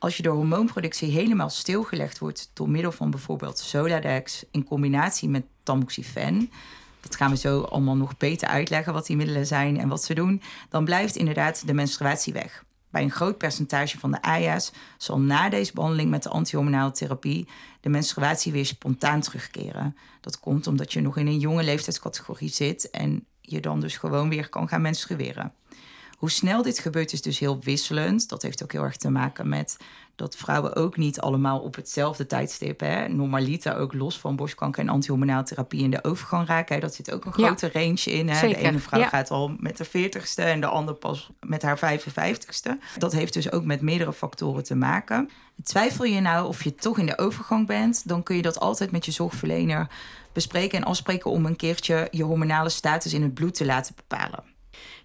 Als 0.00 0.16
je 0.16 0.22
de 0.22 0.28
hormoonproductie 0.28 1.10
helemaal 1.10 1.50
stilgelegd 1.50 2.18
wordt 2.18 2.50
door 2.54 2.70
middel 2.70 2.92
van 2.92 3.10
bijvoorbeeld 3.10 3.58
Soladex 3.58 4.44
in 4.50 4.64
combinatie 4.64 5.28
met 5.28 5.44
tamoxifen, 5.62 6.50
dat 7.00 7.16
gaan 7.16 7.30
we 7.30 7.36
zo 7.36 7.60
allemaal 7.60 7.96
nog 7.96 8.16
beter 8.16 8.48
uitleggen 8.48 8.92
wat 8.92 9.06
die 9.06 9.16
middelen 9.16 9.46
zijn 9.46 9.78
en 9.78 9.88
wat 9.88 10.04
ze 10.04 10.14
doen, 10.14 10.42
dan 10.68 10.84
blijft 10.84 11.16
inderdaad 11.16 11.66
de 11.66 11.74
menstruatie 11.74 12.32
weg. 12.32 12.64
Bij 12.90 13.02
een 13.02 13.10
groot 13.10 13.38
percentage 13.38 13.98
van 13.98 14.10
de 14.10 14.22
AYA's 14.22 14.72
zal 14.98 15.20
na 15.20 15.48
deze 15.48 15.72
behandeling 15.72 16.10
met 16.10 16.22
de 16.22 16.28
antihormonale 16.28 16.92
therapie 16.92 17.48
de 17.80 17.88
menstruatie 17.88 18.52
weer 18.52 18.66
spontaan 18.66 19.20
terugkeren. 19.20 19.96
Dat 20.20 20.40
komt 20.40 20.66
omdat 20.66 20.92
je 20.92 21.00
nog 21.00 21.16
in 21.16 21.26
een 21.26 21.38
jonge 21.38 21.62
leeftijdscategorie 21.62 22.48
zit 22.48 22.90
en 22.90 23.26
je 23.40 23.60
dan 23.60 23.80
dus 23.80 23.96
gewoon 23.96 24.28
weer 24.28 24.48
kan 24.48 24.68
gaan 24.68 24.82
menstrueren. 24.82 25.52
Hoe 26.20 26.30
snel 26.30 26.62
dit 26.62 26.78
gebeurt 26.78 27.12
is 27.12 27.22
dus 27.22 27.38
heel 27.38 27.58
wisselend. 27.62 28.28
Dat 28.28 28.42
heeft 28.42 28.62
ook 28.62 28.72
heel 28.72 28.82
erg 28.82 28.96
te 28.96 29.10
maken 29.10 29.48
met 29.48 29.76
dat 30.16 30.36
vrouwen 30.36 30.76
ook 30.76 30.96
niet 30.96 31.20
allemaal 31.20 31.58
op 31.58 31.74
hetzelfde 31.74 32.26
tijdstip, 32.26 32.80
hè, 32.80 33.08
normaliter 33.08 33.76
ook 33.76 33.92
los 33.92 34.18
van 34.18 34.36
borstkanker 34.36 34.82
en 34.82 34.88
antihormonale 34.88 35.42
therapie 35.42 35.82
in 35.82 35.90
de 35.90 36.04
overgang 36.04 36.46
raken. 36.46 36.74
Hè. 36.74 36.80
Dat 36.80 36.94
zit 36.94 37.12
ook 37.12 37.24
een 37.24 37.32
Ja. 37.36 37.46
grote 37.46 37.70
range 37.72 38.02
in. 38.04 38.28
Hè. 38.28 38.38
Zeker, 38.38 38.58
De 38.62 38.68
ene 38.68 38.78
vrouw 38.78 39.00
ja. 39.00 39.08
gaat 39.08 39.30
al 39.30 39.54
met 39.58 39.76
de 39.76 39.86
40ste 39.86 40.44
en 40.44 40.60
de 40.60 40.66
ander 40.66 40.94
pas 40.94 41.30
met 41.40 41.62
haar 41.62 41.78
55ste. 41.78 42.70
Dat 42.98 43.12
heeft 43.12 43.32
dus 43.32 43.52
ook 43.52 43.64
met 43.64 43.80
meerdere 43.80 44.12
factoren 44.12 44.64
te 44.64 44.74
maken. 44.74 45.30
Twijfel 45.62 46.04
je 46.04 46.20
nou 46.20 46.46
of 46.46 46.64
je 46.64 46.74
toch 46.74 46.98
in 46.98 47.06
de 47.06 47.18
overgang 47.18 47.66
bent, 47.66 48.08
dan 48.08 48.22
kun 48.22 48.36
je 48.36 48.42
dat 48.42 48.60
altijd 48.60 48.90
met 48.90 49.04
je 49.04 49.12
zorgverlener 49.12 49.88
bespreken 50.32 50.78
en 50.78 50.84
afspreken 50.84 51.30
om 51.30 51.46
een 51.46 51.56
keertje 51.56 52.08
je 52.10 52.22
hormonale 52.22 52.68
status 52.68 53.14
in 53.14 53.22
het 53.22 53.34
bloed 53.34 53.54
te 53.54 53.64
laten 53.64 53.94
bepalen. 53.96 54.49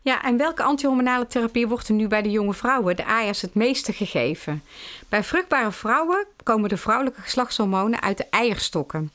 Ja, 0.02 0.24
en 0.24 0.38
welke 0.38 0.64
antihormonale 0.64 1.28
therapie 1.28 1.68
wordt 1.68 1.88
er 1.88 1.94
nu 1.94 2.08
bij 2.08 2.22
de 2.22 2.32
jonge 2.32 2.54
vrouwen, 2.54 2.96
de 2.96 3.06
AIA's, 3.06 3.42
het 3.42 3.54
meeste 3.54 3.94
gegeven? 3.94 4.64
Bij 5.10 5.24
vruchtbare 5.24 5.72
vrouwen 5.72 6.26
komen 6.44 6.70
de 6.70 6.78
vrouwelijke 6.78 7.22
geslachtshormonen 7.22 8.02
uit 8.02 8.18
de 8.18 8.26
eierstokken. 8.30 9.12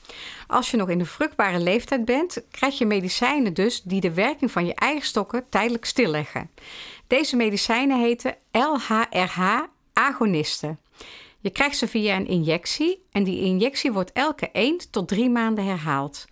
Als 0.46 0.70
je 0.70 0.76
nog 0.76 0.88
in 0.88 0.98
de 0.98 1.04
vruchtbare 1.04 1.58
leeftijd 1.58 2.04
bent, 2.04 2.42
krijg 2.50 2.78
je 2.78 2.86
medicijnen 2.86 3.54
dus 3.54 3.82
die 3.82 4.00
de 4.00 4.14
werking 4.14 4.50
van 4.50 4.66
je 4.66 4.74
eierstokken 4.74 5.44
tijdelijk 5.48 5.84
stilleggen. 5.84 6.50
Deze 7.06 7.36
medicijnen 7.36 8.00
heten 8.00 8.36
LHRH-agonisten. 8.50 10.78
Je 11.40 11.50
krijgt 11.50 11.76
ze 11.76 11.88
via 11.88 12.16
een 12.16 12.26
injectie 12.26 13.02
en 13.12 13.24
die 13.24 13.40
injectie 13.40 13.92
wordt 13.92 14.12
elke 14.12 14.50
1 14.50 14.90
tot 14.90 15.08
3 15.08 15.30
maanden 15.30 15.64
herhaald. 15.64 16.26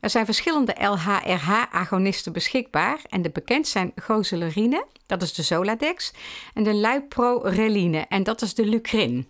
Er 0.00 0.10
zijn 0.10 0.24
verschillende 0.24 0.74
LHRH-agonisten 0.78 2.32
beschikbaar 2.32 3.00
en 3.08 3.22
de 3.22 3.30
bekend 3.30 3.68
zijn 3.68 3.92
gozelerine, 4.02 4.86
dat 5.06 5.22
is 5.22 5.34
de 5.34 5.42
Zoladex, 5.42 6.12
en 6.54 6.62
de 6.62 6.74
luiproreline, 6.74 7.98
en 8.08 8.22
dat 8.22 8.42
is 8.42 8.54
de 8.54 8.66
Lucrin. 8.66 9.28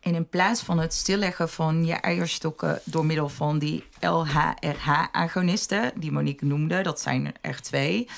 En 0.00 0.14
in 0.14 0.28
plaats 0.28 0.62
van 0.62 0.78
het 0.78 0.94
stilleggen 0.94 1.48
van 1.48 1.84
je 1.84 1.94
eierstokken 1.94 2.80
door 2.84 3.06
middel 3.06 3.28
van 3.28 3.58
die 3.58 3.84
LHRH-agonisten, 4.00 5.92
die 5.96 6.12
Monique 6.12 6.46
noemde, 6.46 6.82
dat 6.82 7.00
zijn 7.00 7.34
er 7.40 7.60
twee. 7.60 8.08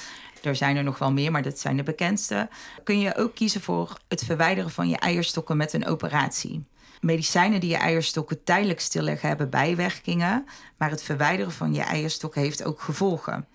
Er 0.42 0.56
zijn 0.56 0.76
er 0.76 0.84
nog 0.84 0.98
wel 0.98 1.12
meer, 1.12 1.30
maar 1.30 1.42
dat 1.42 1.58
zijn 1.58 1.76
de 1.76 1.82
bekendste. 1.82 2.48
Kun 2.84 3.00
je 3.00 3.16
ook 3.16 3.34
kiezen 3.34 3.60
voor 3.60 3.96
het 4.08 4.24
verwijderen 4.24 4.70
van 4.70 4.88
je 4.88 4.96
eierstokken 4.96 5.56
met 5.56 5.72
een 5.72 5.86
operatie. 5.86 6.64
Medicijnen 7.04 7.60
die 7.60 7.70
je 7.70 7.76
eierstokken 7.76 8.44
tijdelijk 8.44 8.80
stilleggen 8.80 9.28
hebben 9.28 9.50
bijwerkingen, 9.50 10.46
maar 10.76 10.90
het 10.90 11.02
verwijderen 11.02 11.52
van 11.52 11.74
je 11.74 11.82
eierstokken 11.82 12.40
heeft 12.40 12.64
ook 12.64 12.80
gevolgen. 12.80 13.46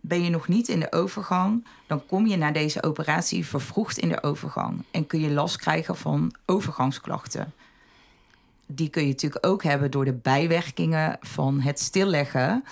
Ben 0.00 0.22
je 0.22 0.30
nog 0.30 0.48
niet 0.48 0.68
in 0.68 0.80
de 0.80 0.92
overgang, 0.92 1.66
dan 1.86 2.06
kom 2.06 2.26
je 2.26 2.36
na 2.36 2.50
deze 2.50 2.82
operatie 2.82 3.46
vervroegd 3.46 3.98
in 3.98 4.08
de 4.08 4.22
overgang 4.22 4.84
en 4.90 5.06
kun 5.06 5.20
je 5.20 5.30
last 5.30 5.56
krijgen 5.56 5.96
van 5.96 6.34
overgangsklachten. 6.46 7.52
Die 8.66 8.88
kun 8.88 9.02
je 9.02 9.08
natuurlijk 9.08 9.46
ook 9.46 9.62
hebben 9.62 9.90
door 9.90 10.04
de 10.04 10.12
bijwerkingen 10.12 11.16
van 11.20 11.60
het 11.60 11.80
stilleggen. 11.80 12.64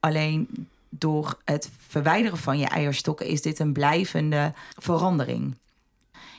Alleen 0.00 0.68
door 0.88 1.38
het 1.44 1.70
verwijderen 1.86 2.38
van 2.38 2.58
je 2.58 2.66
eierstokken 2.66 3.26
is 3.26 3.42
dit 3.42 3.58
een 3.58 3.72
blijvende 3.72 4.52
verandering. 4.78 5.54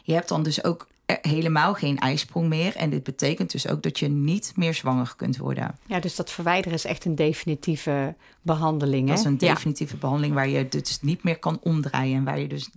Je 0.03 0.13
hebt 0.13 0.29
dan 0.29 0.43
dus 0.43 0.63
ook 0.63 0.87
helemaal 1.21 1.73
geen 1.73 1.97
ijsprong 1.99 2.47
meer. 2.47 2.75
En 2.75 2.89
dit 2.89 3.03
betekent 3.03 3.51
dus 3.51 3.67
ook 3.67 3.83
dat 3.83 3.99
je 3.99 4.07
niet 4.07 4.51
meer 4.55 4.73
zwanger 4.73 5.13
kunt 5.15 5.37
worden. 5.37 5.75
Ja, 5.85 5.99
dus 5.99 6.15
dat 6.15 6.31
verwijderen 6.31 6.73
is 6.77 6.85
echt 6.85 7.05
een 7.05 7.15
definitieve 7.15 8.15
behandeling. 8.41 9.01
Hè? 9.07 9.15
Dat 9.15 9.19
is 9.19 9.25
een 9.31 9.37
Ja. 9.39 9.53
definitieve 9.53 9.97
behandeling 9.97 10.33
waar 10.33 10.47
je 10.49 10.67
dus 10.67 11.01
niet 11.01 11.23
meer 11.23 11.39
kan 11.39 11.59
omdraaien. 11.61 12.15
En 12.17 12.23
waar, 12.23 12.39
je 12.39 12.47
dus, 12.47 12.69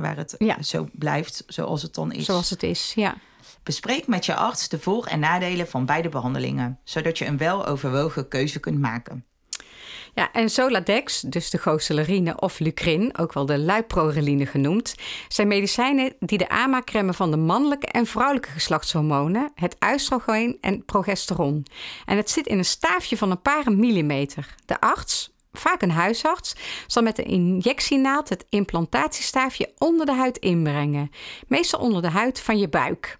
waar 0.00 0.16
het 0.16 0.34
Ja. 0.38 0.62
zo 0.62 0.88
blijft 0.92 1.44
zoals 1.46 1.82
het 1.82 1.94
dan 1.94 2.12
is. 2.12 2.24
Zoals 2.24 2.50
het 2.50 2.62
is, 2.62 2.92
ja. 2.94 3.14
Bespreek 3.62 4.06
met 4.06 4.26
je 4.26 4.34
arts 4.34 4.68
de 4.68 4.78
voor- 4.78 5.06
en 5.06 5.20
nadelen 5.20 5.68
van 5.68 5.86
beide 5.86 6.08
behandelingen. 6.08 6.78
Zodat 6.84 7.18
je 7.18 7.26
een 7.26 7.36
weloverwogen 7.36 8.28
keuze 8.28 8.60
kunt 8.60 8.78
maken. 8.80 9.24
Ja, 10.18 10.32
en 10.32 10.50
Zoladex, 10.50 11.20
dus 11.20 11.50
de 11.50 11.58
gozelerine 11.58 12.40
of 12.40 12.58
Lucrin, 12.58 13.18
ook 13.18 13.32
wel 13.32 13.46
de 13.46 13.58
luiproreline 13.58 14.46
genoemd, 14.46 14.94
zijn 15.28 15.48
medicijnen 15.48 16.12
die 16.20 16.38
de 16.38 16.48
aanmaak 16.48 16.90
remmen 16.90 17.14
van 17.14 17.30
de 17.30 17.36
mannelijke 17.36 17.86
en 17.86 18.06
vrouwelijke 18.06 18.48
geslachtshormonen, 18.48 19.50
het 19.54 19.76
oestrogeen 19.92 20.58
en 20.60 20.84
progesteron. 20.84 21.66
En 22.04 22.16
het 22.16 22.30
zit 22.30 22.46
in 22.46 22.58
een 22.58 22.64
staafje 22.64 23.16
van 23.16 23.30
een 23.30 23.42
paar 23.42 23.72
millimeter. 23.72 24.54
De 24.66 24.80
arts 24.80 25.34
vaak 25.52 25.82
een 25.82 25.90
huisarts, 25.90 26.54
zal 26.86 27.02
met 27.02 27.18
een 27.18 27.26
injectienaald 27.26 28.28
het 28.28 28.46
implantatiestaafje 28.48 29.72
onder 29.78 30.06
de 30.06 30.14
huid 30.14 30.38
inbrengen, 30.38 31.10
meestal 31.46 31.80
onder 31.80 32.02
de 32.02 32.10
huid 32.10 32.40
van 32.40 32.58
je 32.58 32.68
buik. 32.68 33.18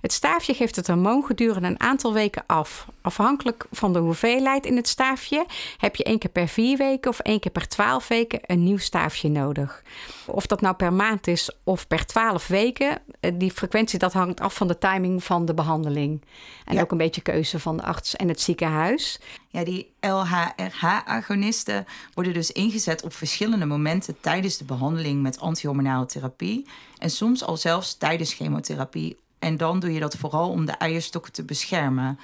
Het 0.00 0.12
staafje 0.12 0.54
geeft 0.54 0.76
het 0.76 0.86
hormoon 0.86 1.24
gedurende 1.24 1.68
een 1.68 1.80
aantal 1.80 2.12
weken 2.12 2.42
af. 2.46 2.86
Afhankelijk 3.00 3.66
van 3.70 3.92
de 3.92 3.98
hoeveelheid 3.98 4.66
in 4.66 4.76
het 4.76 4.88
staafje 4.88 5.46
heb 5.76 5.96
je 5.96 6.04
één 6.04 6.18
keer 6.18 6.30
per 6.30 6.48
vier 6.48 6.76
weken 6.76 7.10
of 7.10 7.18
één 7.18 7.40
keer 7.40 7.52
per 7.52 7.68
twaalf 7.68 8.08
weken 8.08 8.40
een 8.42 8.64
nieuw 8.64 8.78
staafje 8.78 9.28
nodig. 9.28 9.82
Of 10.26 10.46
dat 10.46 10.60
nou 10.60 10.74
per 10.74 10.92
maand 10.92 11.26
is 11.26 11.50
of 11.64 11.86
per 11.86 12.06
twaalf 12.06 12.46
weken, 12.46 12.98
eh, 13.20 13.32
die 13.34 13.50
frequentie 13.50 13.98
dat 13.98 14.12
hangt 14.12 14.40
af 14.40 14.54
van 14.54 14.68
de 14.68 14.78
timing 14.78 15.24
van 15.24 15.44
de 15.44 15.54
behandeling. 15.54 16.22
En 16.64 16.80
ook 16.80 16.90
een 16.90 16.98
beetje 16.98 17.20
keuze 17.22 17.58
van 17.58 17.76
de 17.76 17.82
arts 17.82 18.16
en 18.16 18.28
het 18.28 18.40
ziekenhuis. 18.40 19.20
Ja, 19.48 19.64
die 19.64 19.92
LHRH-agonisten 20.00 21.86
worden 22.14 22.32
dus 22.32 22.52
ingezet 22.52 23.02
op 23.02 23.12
verschillende 23.12 23.66
momenten 23.66 24.20
tijdens 24.20 24.56
de 24.56 24.64
behandeling 24.64 25.22
met 25.22 25.40
antihormonale 25.40 26.06
therapie. 26.06 26.66
En 26.98 27.10
soms 27.10 27.44
al 27.44 27.56
zelfs 27.56 27.96
tijdens 27.96 28.34
chemotherapie 28.34 29.16
en 29.38 29.56
dan 29.56 29.80
doe 29.80 29.92
je 29.92 30.00
dat 30.00 30.16
vooral 30.16 30.50
om 30.50 30.66
de 30.66 30.72
eierstokken 30.72 31.32
te 31.32 31.44
beschermen. 31.44 32.18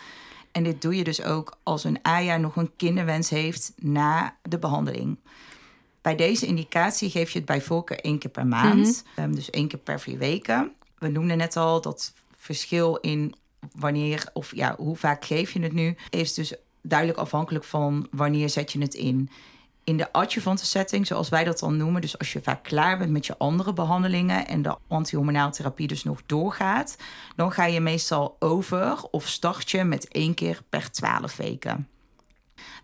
En 0.52 0.62
dit 0.62 0.82
doe 0.82 0.96
je 0.96 1.04
dus 1.04 1.22
ook 1.22 1.56
als 1.62 1.84
een 1.84 1.98
AYA 2.02 2.36
nog 2.36 2.56
een 2.56 2.70
kinderwens 2.76 3.30
heeft 3.30 3.72
na 3.76 4.36
de 4.42 4.58
behandeling. 4.58 5.18
Bij 6.00 6.16
deze 6.16 6.46
indicatie 6.46 7.10
geef 7.10 7.30
je 7.30 7.38
het 7.38 7.46
bij 7.46 7.60
voorkeur 7.60 8.00
één 8.00 8.18
keer 8.18 8.30
per 8.30 8.46
maand, 8.46 9.04
mhm. 9.04 9.24
ehm, 9.24 9.34
dus 9.34 9.50
één 9.50 9.68
keer 9.68 9.78
per 9.78 10.00
vier 10.00 10.18
weken. 10.18 10.72
We 10.98 11.08
noemden 11.08 11.36
net 11.36 11.56
al 11.56 11.80
dat 11.80 12.12
verschil 12.36 12.96
in 12.96 13.34
wanneer 13.72 14.30
of 14.32 14.54
ja, 14.54 14.74
hoe 14.78 14.96
vaak 14.96 15.24
geef 15.24 15.52
je 15.52 15.60
het 15.60 15.72
nu, 15.72 15.96
is 16.10 16.34
dus 16.34 16.54
duidelijk 16.82 17.18
afhankelijk 17.18 17.64
van 17.64 18.06
wanneer 18.10 18.48
zet 18.48 18.72
je 18.72 18.80
het 18.80 18.94
in 18.94 19.30
in 19.84 19.96
de 19.96 20.12
adjuvante 20.12 20.66
setting, 20.66 21.06
zoals 21.06 21.28
wij 21.28 21.44
dat 21.44 21.58
dan 21.58 21.76
noemen, 21.76 22.00
dus 22.00 22.18
als 22.18 22.32
je 22.32 22.42
vaak 22.42 22.62
klaar 22.62 22.98
bent 22.98 23.10
met 23.10 23.26
je 23.26 23.38
andere 23.38 23.72
behandelingen 23.72 24.46
en 24.46 24.62
de 24.62 24.76
antihormonale 24.88 25.52
therapie 25.52 25.86
dus 25.86 26.04
nog 26.04 26.20
doorgaat, 26.26 26.96
dan 27.36 27.52
ga 27.52 27.64
je 27.64 27.80
meestal 27.80 28.36
over 28.38 29.02
of 29.10 29.28
start 29.28 29.70
je 29.70 29.84
met 29.84 30.08
één 30.08 30.34
keer 30.34 30.62
per 30.68 30.90
twaalf 30.90 31.36
weken. 31.36 31.88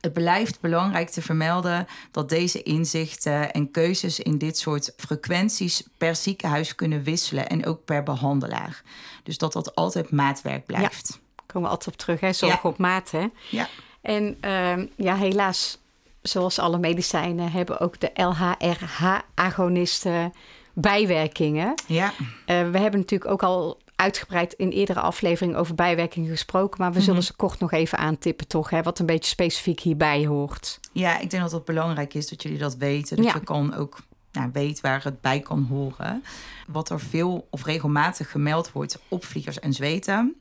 Het 0.00 0.12
blijft 0.12 0.60
belangrijk 0.60 1.08
te 1.08 1.22
vermelden 1.22 1.86
dat 2.10 2.28
deze 2.28 2.62
inzichten 2.62 3.52
en 3.52 3.70
keuzes 3.70 4.20
in 4.20 4.38
dit 4.38 4.58
soort 4.58 4.92
frequenties 4.96 5.82
per 5.98 6.16
ziekenhuis 6.16 6.74
kunnen 6.74 7.02
wisselen 7.02 7.48
en 7.48 7.66
ook 7.66 7.84
per 7.84 8.02
behandelaar. 8.02 8.82
Dus 9.22 9.38
dat 9.38 9.52
dat 9.52 9.74
altijd 9.74 10.10
maatwerk 10.10 10.66
blijft. 10.66 11.08
Ja, 11.08 11.42
komen 11.46 11.68
we 11.68 11.74
altijd 11.74 11.94
op 11.94 12.00
terug, 12.00 12.20
hè? 12.20 12.32
Zorg 12.32 12.64
op 12.64 12.78
maat, 12.78 13.10
hè? 13.10 13.26
Ja. 13.50 13.68
En 14.00 14.38
uh, 14.44 14.86
ja, 14.96 15.16
helaas 15.16 15.78
zoals 16.22 16.58
alle 16.58 16.78
medicijnen, 16.78 17.50
hebben 17.50 17.80
ook 17.80 18.00
de 18.00 18.10
LHRH-agonisten 18.14 20.32
bijwerkingen. 20.72 21.74
Ja. 21.86 22.10
Uh, 22.10 22.16
we 22.46 22.78
hebben 22.78 23.00
natuurlijk 23.00 23.30
ook 23.30 23.42
al 23.42 23.78
uitgebreid 23.96 24.52
in 24.52 24.68
eerdere 24.68 25.00
afleveringen 25.00 25.58
over 25.58 25.74
bijwerkingen 25.74 26.30
gesproken, 26.30 26.80
maar 26.80 26.92
we 26.92 27.00
zullen 27.00 27.14
mhm. 27.14 27.24
ze 27.24 27.36
kort 27.36 27.60
nog 27.60 27.72
even 27.72 27.98
aantippen, 27.98 28.48
toch? 28.48 28.70
Hè, 28.70 28.82
wat 28.82 28.98
een 28.98 29.06
beetje 29.06 29.30
specifiek 29.30 29.80
hierbij 29.80 30.26
hoort. 30.26 30.80
Ja, 30.92 31.18
ik 31.18 31.30
denk 31.30 31.42
dat 31.42 31.52
het 31.52 31.64
belangrijk 31.64 32.14
is 32.14 32.28
dat 32.28 32.42
jullie 32.42 32.58
dat 32.58 32.76
weten. 32.76 33.16
Dat 33.16 33.32
je 33.32 33.40
kan 33.40 33.74
ook 33.74 33.98
nou, 34.32 34.50
weet 34.52 34.80
waar 34.80 35.04
het 35.04 35.20
bij 35.20 35.40
kan 35.40 35.66
horen. 35.68 36.24
Wat 36.66 36.90
er 36.90 37.00
veel 37.00 37.46
of 37.50 37.64
regelmatig 37.64 38.30
gemeld 38.30 38.72
wordt, 38.72 38.98
opvliegers 39.08 39.58
en 39.58 39.72
zweten. 39.72 40.34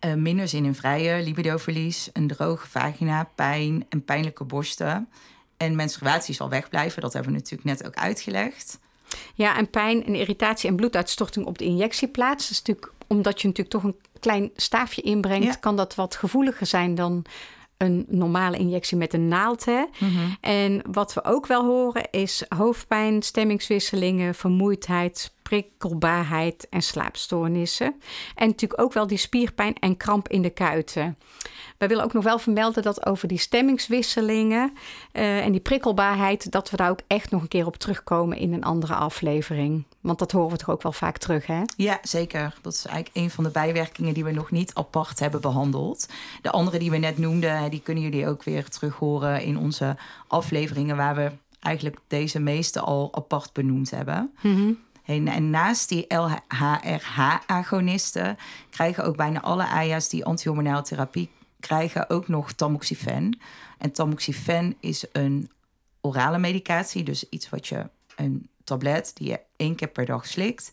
Uh, 0.00 0.14
minder 0.14 0.48
zin 0.48 0.64
in 0.64 0.74
vrije, 0.74 1.22
libidoverlies, 1.22 2.10
een 2.12 2.26
droge 2.26 2.68
vagina, 2.68 3.30
pijn 3.34 3.86
en 3.88 4.04
pijnlijke 4.04 4.44
borsten. 4.44 5.08
En 5.56 5.76
menstruatie 5.76 6.34
zal 6.34 6.48
wegblijven, 6.48 7.02
dat 7.02 7.12
hebben 7.12 7.32
we 7.32 7.38
natuurlijk 7.38 7.64
net 7.64 7.86
ook 7.86 7.94
uitgelegd. 7.94 8.78
Ja, 9.34 9.56
en 9.56 9.70
pijn 9.70 10.06
en 10.06 10.14
irritatie 10.14 10.68
en 10.68 10.76
bloeduitstorting 10.76 11.46
op 11.46 11.58
de 11.58 11.64
injectieplaats. 11.64 12.42
Dat 12.42 12.50
is 12.50 12.62
natuurlijk, 12.62 12.92
omdat 13.06 13.40
je 13.40 13.48
natuurlijk 13.48 13.74
toch 13.74 13.84
een 13.84 13.96
klein 14.20 14.50
staafje 14.56 15.02
inbrengt, 15.02 15.60
kan 15.60 15.76
dat 15.76 15.94
wat 15.94 16.16
gevoeliger 16.16 16.66
zijn 16.66 16.94
dan 16.94 17.24
een 17.76 18.04
normale 18.08 18.56
injectie 18.56 18.96
met 18.96 19.12
een 19.12 19.28
naald. 19.28 19.64
Hè? 19.64 19.84
Mhm. 19.98 20.12
En 20.40 20.82
wat 20.90 21.14
we 21.14 21.24
ook 21.24 21.46
wel 21.46 21.64
horen 21.64 22.10
is 22.10 22.44
hoofdpijn, 22.48 23.22
stemmingswisselingen, 23.22 24.34
vermoeidheid, 24.34 25.33
prikkelbaarheid 25.44 26.68
en 26.70 26.82
slaapstoornissen. 26.82 27.94
En 28.34 28.48
natuurlijk 28.48 28.80
ook 28.80 28.92
wel 28.92 29.06
die 29.06 29.18
spierpijn 29.18 29.74
en 29.74 29.96
kramp 29.96 30.28
in 30.28 30.42
de 30.42 30.50
kuiten. 30.50 31.16
We 31.78 31.86
willen 31.86 32.04
ook 32.04 32.12
nog 32.12 32.24
wel 32.24 32.38
vermelden 32.38 32.82
dat 32.82 33.06
over 33.06 33.28
die 33.28 33.38
stemmingswisselingen 33.38 34.72
uh, 35.12 35.44
en 35.44 35.52
die 35.52 35.60
prikkelbaarheid, 35.60 36.50
dat 36.50 36.70
we 36.70 36.76
daar 36.76 36.90
ook 36.90 37.00
echt 37.06 37.30
nog 37.30 37.42
een 37.42 37.48
keer 37.48 37.66
op 37.66 37.76
terugkomen 37.76 38.38
in 38.38 38.52
een 38.52 38.64
andere 38.64 38.94
aflevering. 38.94 39.84
Want 40.00 40.18
dat 40.18 40.32
horen 40.32 40.50
we 40.50 40.56
toch 40.56 40.70
ook 40.70 40.82
wel 40.82 40.92
vaak 40.92 41.18
terug, 41.18 41.46
hè? 41.46 41.62
Ja, 41.76 41.98
zeker. 42.02 42.54
Dat 42.62 42.72
is 42.72 42.86
eigenlijk 42.86 43.16
een 43.16 43.30
van 43.30 43.44
de 43.44 43.50
bijwerkingen 43.50 44.14
die 44.14 44.24
we 44.24 44.30
nog 44.30 44.50
niet 44.50 44.74
apart 44.74 45.18
hebben 45.18 45.40
behandeld. 45.40 46.08
De 46.42 46.50
andere 46.50 46.78
die 46.78 46.90
we 46.90 46.96
net 46.96 47.18
noemden, 47.18 47.70
die 47.70 47.80
kunnen 47.80 48.02
jullie 48.02 48.28
ook 48.28 48.42
weer 48.42 48.68
terug 48.68 48.96
horen 48.96 49.42
in 49.42 49.58
onze 49.58 49.96
afleveringen, 50.26 50.96
waar 50.96 51.14
we 51.14 51.30
eigenlijk 51.60 51.98
deze 52.06 52.38
meeste 52.38 52.80
al 52.80 53.08
apart 53.14 53.52
benoemd 53.52 53.90
hebben. 53.90 54.32
Mm 54.42 54.82
en 55.04 55.50
naast 55.50 55.88
die 55.88 56.14
LHRH-agonisten 56.14 58.36
krijgen 58.70 59.04
ook 59.04 59.16
bijna 59.16 59.40
alle 59.40 59.66
AYA's 59.66 60.08
die 60.08 60.24
antihormonale 60.24 60.82
therapie 60.82 61.30
krijgen 61.60 62.10
ook 62.10 62.28
nog 62.28 62.52
tamoxifen. 62.52 63.38
En 63.78 63.92
tamoxifen 63.92 64.76
is 64.80 65.04
een 65.12 65.50
orale 66.00 66.38
medicatie, 66.38 67.02
dus 67.02 67.28
iets 67.28 67.50
wat 67.50 67.66
je 67.66 67.88
een 68.16 68.48
tablet 68.64 69.10
die 69.14 69.28
je 69.28 69.40
één 69.56 69.74
keer 69.74 69.88
per 69.88 70.06
dag 70.06 70.26
slikt. 70.26 70.70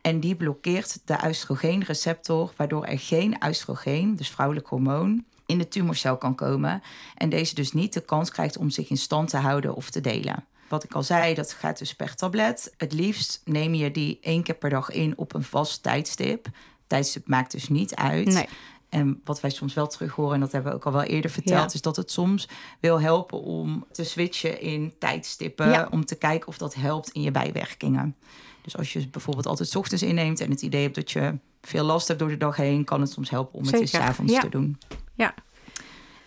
En 0.00 0.20
die 0.20 0.34
blokkeert 0.34 0.98
de 1.04 1.18
oestrogeenreceptor, 1.26 2.52
waardoor 2.56 2.84
er 2.84 2.98
geen 2.98 3.36
oestrogeen, 3.46 4.16
dus 4.16 4.30
vrouwelijk 4.30 4.66
hormoon, 4.66 5.24
in 5.46 5.58
de 5.58 5.68
tumorcel 5.68 6.16
kan 6.16 6.34
komen. 6.34 6.82
En 7.16 7.28
deze 7.28 7.54
dus 7.54 7.72
niet 7.72 7.92
de 7.92 8.00
kans 8.00 8.30
krijgt 8.30 8.56
om 8.56 8.70
zich 8.70 8.90
in 8.90 8.96
stand 8.96 9.28
te 9.28 9.36
houden 9.36 9.74
of 9.74 9.90
te 9.90 10.00
delen. 10.00 10.44
Wat 10.72 10.84
ik 10.84 10.94
al 10.94 11.02
zei, 11.02 11.34
dat 11.34 11.52
gaat 11.52 11.78
dus 11.78 11.94
per 11.94 12.14
tablet. 12.14 12.74
Het 12.76 12.92
liefst 12.92 13.40
neem 13.44 13.74
je 13.74 13.90
die 13.90 14.18
één 14.20 14.42
keer 14.42 14.54
per 14.54 14.70
dag 14.70 14.90
in 14.90 15.18
op 15.18 15.34
een 15.34 15.42
vast 15.42 15.82
tijdstip. 15.82 16.46
Tijdstip 16.86 17.28
maakt 17.28 17.52
dus 17.52 17.68
niet 17.68 17.94
uit. 17.94 18.26
Nee. 18.26 18.48
En 18.88 19.20
wat 19.24 19.40
wij 19.40 19.50
soms 19.50 19.74
wel 19.74 19.86
terug 19.86 20.12
horen, 20.12 20.34
en 20.34 20.40
dat 20.40 20.52
hebben 20.52 20.70
we 20.70 20.76
ook 20.76 20.86
al 20.86 20.92
wel 20.92 21.02
eerder 21.02 21.30
verteld, 21.30 21.74
is 21.74 21.80
dat 21.80 21.96
het 21.96 22.10
soms 22.10 22.48
wil 22.80 23.00
helpen 23.00 23.40
om 23.42 23.86
te 23.90 24.04
switchen 24.04 24.60
in 24.60 24.94
tijdstippen. 24.98 25.92
Om 25.92 26.04
te 26.04 26.14
kijken 26.14 26.48
of 26.48 26.58
dat 26.58 26.74
helpt 26.74 27.10
in 27.10 27.22
je 27.22 27.30
bijwerkingen. 27.30 28.16
Dus 28.62 28.76
als 28.76 28.92
je 28.92 29.08
bijvoorbeeld 29.08 29.46
altijd 29.46 29.76
ochtends 29.76 30.02
inneemt 30.02 30.40
en 30.40 30.50
het 30.50 30.62
idee 30.62 30.82
hebt 30.82 30.94
dat 30.94 31.10
je 31.10 31.38
veel 31.62 31.84
last 31.84 32.08
hebt 32.08 32.20
door 32.20 32.28
de 32.28 32.36
dag 32.36 32.56
heen, 32.56 32.84
kan 32.84 33.00
het 33.00 33.10
soms 33.10 33.30
helpen 33.30 33.58
om 33.58 33.64
het 33.64 33.74
eens 33.74 33.94
avonds 33.94 34.40
te 34.40 34.48
doen. 34.48 34.78
Ja. 35.14 35.34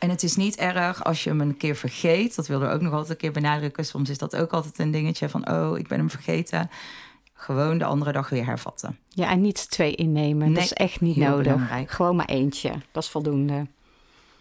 En 0.06 0.12
het 0.12 0.24
is 0.24 0.36
niet 0.36 0.56
erg 0.56 1.04
als 1.04 1.24
je 1.24 1.30
hem 1.30 1.42
een 1.42 1.58
keer 1.58 1.76
vergeet. 1.76 2.36
Dat 2.36 2.48
wilde 2.48 2.66
we 2.66 2.72
ook 2.72 2.82
nog 2.82 2.92
altijd 2.92 3.12
een 3.12 3.18
keer 3.18 3.32
benadrukken. 3.32 3.86
Soms 3.86 4.10
is 4.10 4.18
dat 4.18 4.36
ook 4.36 4.52
altijd 4.52 4.80
een 4.80 4.92
dingetje 4.92 5.30
van, 5.30 5.50
oh, 5.50 5.78
ik 5.78 5.88
ben 5.88 5.98
hem 5.98 6.10
vergeten. 6.10 6.70
Gewoon 7.34 7.78
de 7.78 7.86
andere 7.86 8.12
dag 8.12 8.30
weer 8.30 8.46
hervatten. 8.46 8.98
Ja, 9.10 9.30
en 9.30 9.42
niet 9.42 9.70
twee 9.70 9.96
innemen. 9.96 10.54
dat 10.54 10.64
is 10.64 10.74
echt 10.74 11.02
niet 11.02 11.16
nodig. 11.16 11.54
Belangrijk. 11.54 11.92
Gewoon 11.92 12.16
maar 12.16 12.26
eentje. 12.26 12.72
Dat 12.92 13.04
is 13.04 13.10
voldoende. 13.10 13.68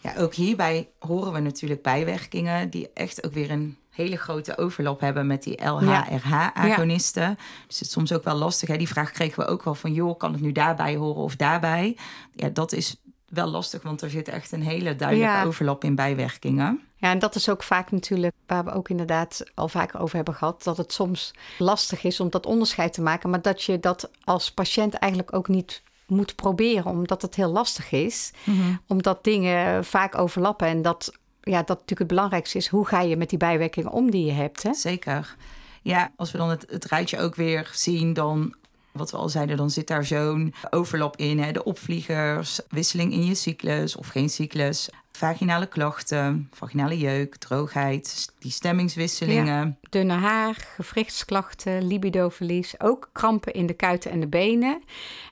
Ja, 0.01 0.17
ook 0.17 0.35
hierbij 0.35 0.89
horen 0.99 1.33
we 1.33 1.41
natuurlijk 1.41 1.83
bijwerkingen 1.83 2.71
die 2.71 2.89
echt 2.95 3.25
ook 3.25 3.33
weer 3.33 3.51
een 3.51 3.77
hele 3.91 4.17
grote 4.17 4.59
overlap 4.59 5.01
hebben 5.01 5.27
met 5.27 5.43
die 5.43 5.65
LHRH-agonisten. 5.65 7.39
Dus 7.67 7.79
het 7.79 7.87
is 7.87 7.93
soms 7.93 8.13
ook 8.13 8.25
wel 8.25 8.37
lastig. 8.37 8.69
Hè? 8.69 8.77
Die 8.77 8.89
vraag 8.89 9.11
kregen 9.11 9.45
we 9.45 9.51
ook 9.51 9.63
wel 9.63 9.75
van, 9.75 9.93
joh, 9.93 10.19
kan 10.19 10.33
het 10.33 10.41
nu 10.41 10.53
daarbij 10.53 10.97
horen 10.97 11.23
of 11.23 11.37
daarbij? 11.37 11.97
Ja, 12.33 12.49
dat 12.49 12.73
is 12.73 12.97
wel 13.35 13.47
lastig, 13.47 13.83
want 13.83 14.03
er 14.03 14.11
zit 14.11 14.29
echt 14.29 14.53
een 14.53 14.63
hele 14.63 14.97
duidelijke 14.97 15.47
overlap 15.47 15.85
in 15.85 15.95
bijwerkingen. 15.95 16.81
Ja, 16.97 17.11
en 17.11 17.19
dat 17.19 17.35
is 17.35 17.49
ook 17.49 17.63
vaak 17.63 17.91
natuurlijk 17.91 18.35
waar 18.47 18.65
we 18.65 18.73
ook 18.73 18.89
inderdaad 18.89 19.45
al 19.55 19.69
vaker 19.69 20.01
over 20.01 20.17
hebben 20.17 20.35
gehad, 20.35 20.63
dat 20.63 20.77
het 20.77 20.93
soms 20.93 21.35
lastig 21.59 22.05
is 22.05 22.21
om 22.21 22.31
dat 22.31 22.47
onderscheid 22.47 22.93
te 22.93 23.03
maken, 23.03 23.31
maar 23.31 23.43
dat 23.43 23.63
je 23.63 23.81
dat 23.81 24.11
als 24.25 24.53
patiënt 24.53 24.95
eigenlijk 24.95 25.35
ook 25.35 25.49
niet 25.49 25.83
moet 26.07 26.35
proberen, 26.35 26.91
omdat 26.91 27.23
het 27.23 27.35
heel 27.35 27.51
lastig 27.51 27.93
is, 27.93 28.33
mm 28.45 28.83
omdat 28.87 29.25
dingen 29.25 29.85
vaak 29.85 30.19
overlappen 30.19 30.67
en 30.67 30.83
dat, 30.83 31.13
ja, 31.41 31.59
dat 31.59 31.69
natuurlijk 31.69 31.99
het 31.99 32.09
belangrijkste 32.09 32.59
is, 32.59 32.69
hoe 32.69 32.87
ga 32.87 33.01
je 33.01 33.17
met 33.17 33.29
die 33.29 33.39
bijwerkingen 33.39 33.91
om 33.91 34.11
die 34.11 34.25
je 34.25 34.33
hebt. 34.33 34.63
Hè? 34.63 34.75
Zeker. 34.75 35.37
Ja, 35.83 36.13
als 36.17 36.33
we 36.33 36.39
dan 36.39 36.51
het, 36.51 36.67
het 36.71 36.85
rijtje 36.85 37.19
ook 37.19 37.35
weer 37.35 37.71
zien, 37.73 38.13
dan 38.13 38.55
wat 38.95 39.11
we 39.11 39.17
al 39.17 39.29
zeiden, 39.29 39.57
dan 39.57 39.71
zit 39.71 39.87
daar 39.87 40.05
zo'n 40.05 40.55
overlap 40.71 41.17
in. 41.17 41.39
Hè? 41.39 41.53
De 41.53 41.65
opvliegers, 41.65 42.61
wisseling 42.69 43.13
in 43.13 43.25
je 43.25 43.35
cyclus 43.35 43.97
of 43.97 44.09
geen 44.09 44.29
cyclus. 44.29 44.89
Vaginale 45.13 45.67
klachten, 45.67 46.49
vaginale 46.53 46.99
jeuk, 46.99 47.37
droogheid, 47.37 48.33
die 48.39 48.51
stemmingswisselingen. 48.51 49.79
Dunne 49.91 50.13
haar, 50.13 50.55
gewrichtsklachten, 50.55 51.87
libidoverlies. 51.87 52.81
Ook 52.81 53.11
krampen 53.13 53.53
in 53.53 53.67
de 53.67 53.75
kuiten 53.75 54.11
en 54.11 54.21
de 54.21 54.29
benen. 54.29 54.83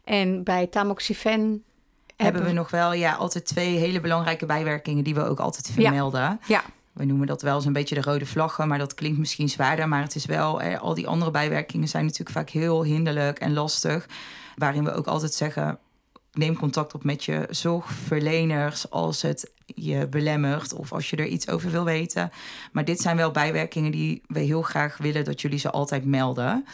En 0.05 0.45
bij 0.45 0.67
tamoxifen 0.67 1.65
hebben 2.17 2.45
we 2.45 2.53
nog 2.53 2.71
wel 2.71 2.93
ja, 2.93 3.13
altijd 3.13 3.47
twee 3.47 3.77
hele 3.77 4.01
belangrijke 4.01 4.47
bijwerkingen 4.47 5.05
die 5.05 5.15
we 5.15 5.25
ook 5.25 5.41
altijd 5.41 5.71
vermelden. 5.73 6.41
Ja. 6.47 6.63
We 6.93 7.05
noemen 7.05 7.27
dat 7.27 7.43
wel 7.43 7.55
eens 7.55 7.65
een 7.65 7.73
beetje 7.73 7.95
de 7.95 8.03
rode 8.03 8.27
vlaggen, 8.27 8.69
maar 8.69 8.79
dat 8.79 8.95
klinkt 8.95 9.19
misschien 9.19 9.49
zwaarder. 9.49 9.89
Maar 9.89 10.03
het 10.03 10.15
is 10.15 10.27
wel, 10.27 10.61
al 10.63 10.95
die 10.95 11.07
andere 11.07 11.31
bijwerkingen 11.31 11.89
zijn 11.89 12.05
natuurlijk 12.05 12.37
vaak 12.37 12.51
heel 12.51 12.85
hinderlijk 12.85 13.39
en 13.39 13.53
lastig. 13.53 14.09
Waarin 14.57 14.85
we 14.85 14.95
ook 14.95 15.07
altijd 15.07 15.35
zeggen, 15.35 15.79
neem 16.33 16.57
contact 16.57 16.95
op 16.95 17.05
met 17.05 17.25
je 17.25 17.47
zorgverleners 17.51 18.91
als 18.91 19.23
het 19.23 19.51
je 19.67 20.09
belemmert 20.09 20.75
of 20.75 20.93
als 20.93 21.11
je 21.11 21.17
er 21.17 21.27
iets 21.27 21.49
over 21.49 21.71
wil 21.71 21.85
weten. 21.85 22.31
Maar 22.73 22.85
dit 22.85 23.01
zijn 23.01 23.17
wel 23.17 23.31
bijwerkingen 23.31 23.93
die 23.93 24.23
we 24.27 24.41
heel 24.41 24.63
graag 24.63 24.97
willen 24.97 25.25
dat 25.25 25.41
jullie 25.41 25.59
ze 25.59 25.71
altijd 25.71 26.05
melden. 26.05 26.65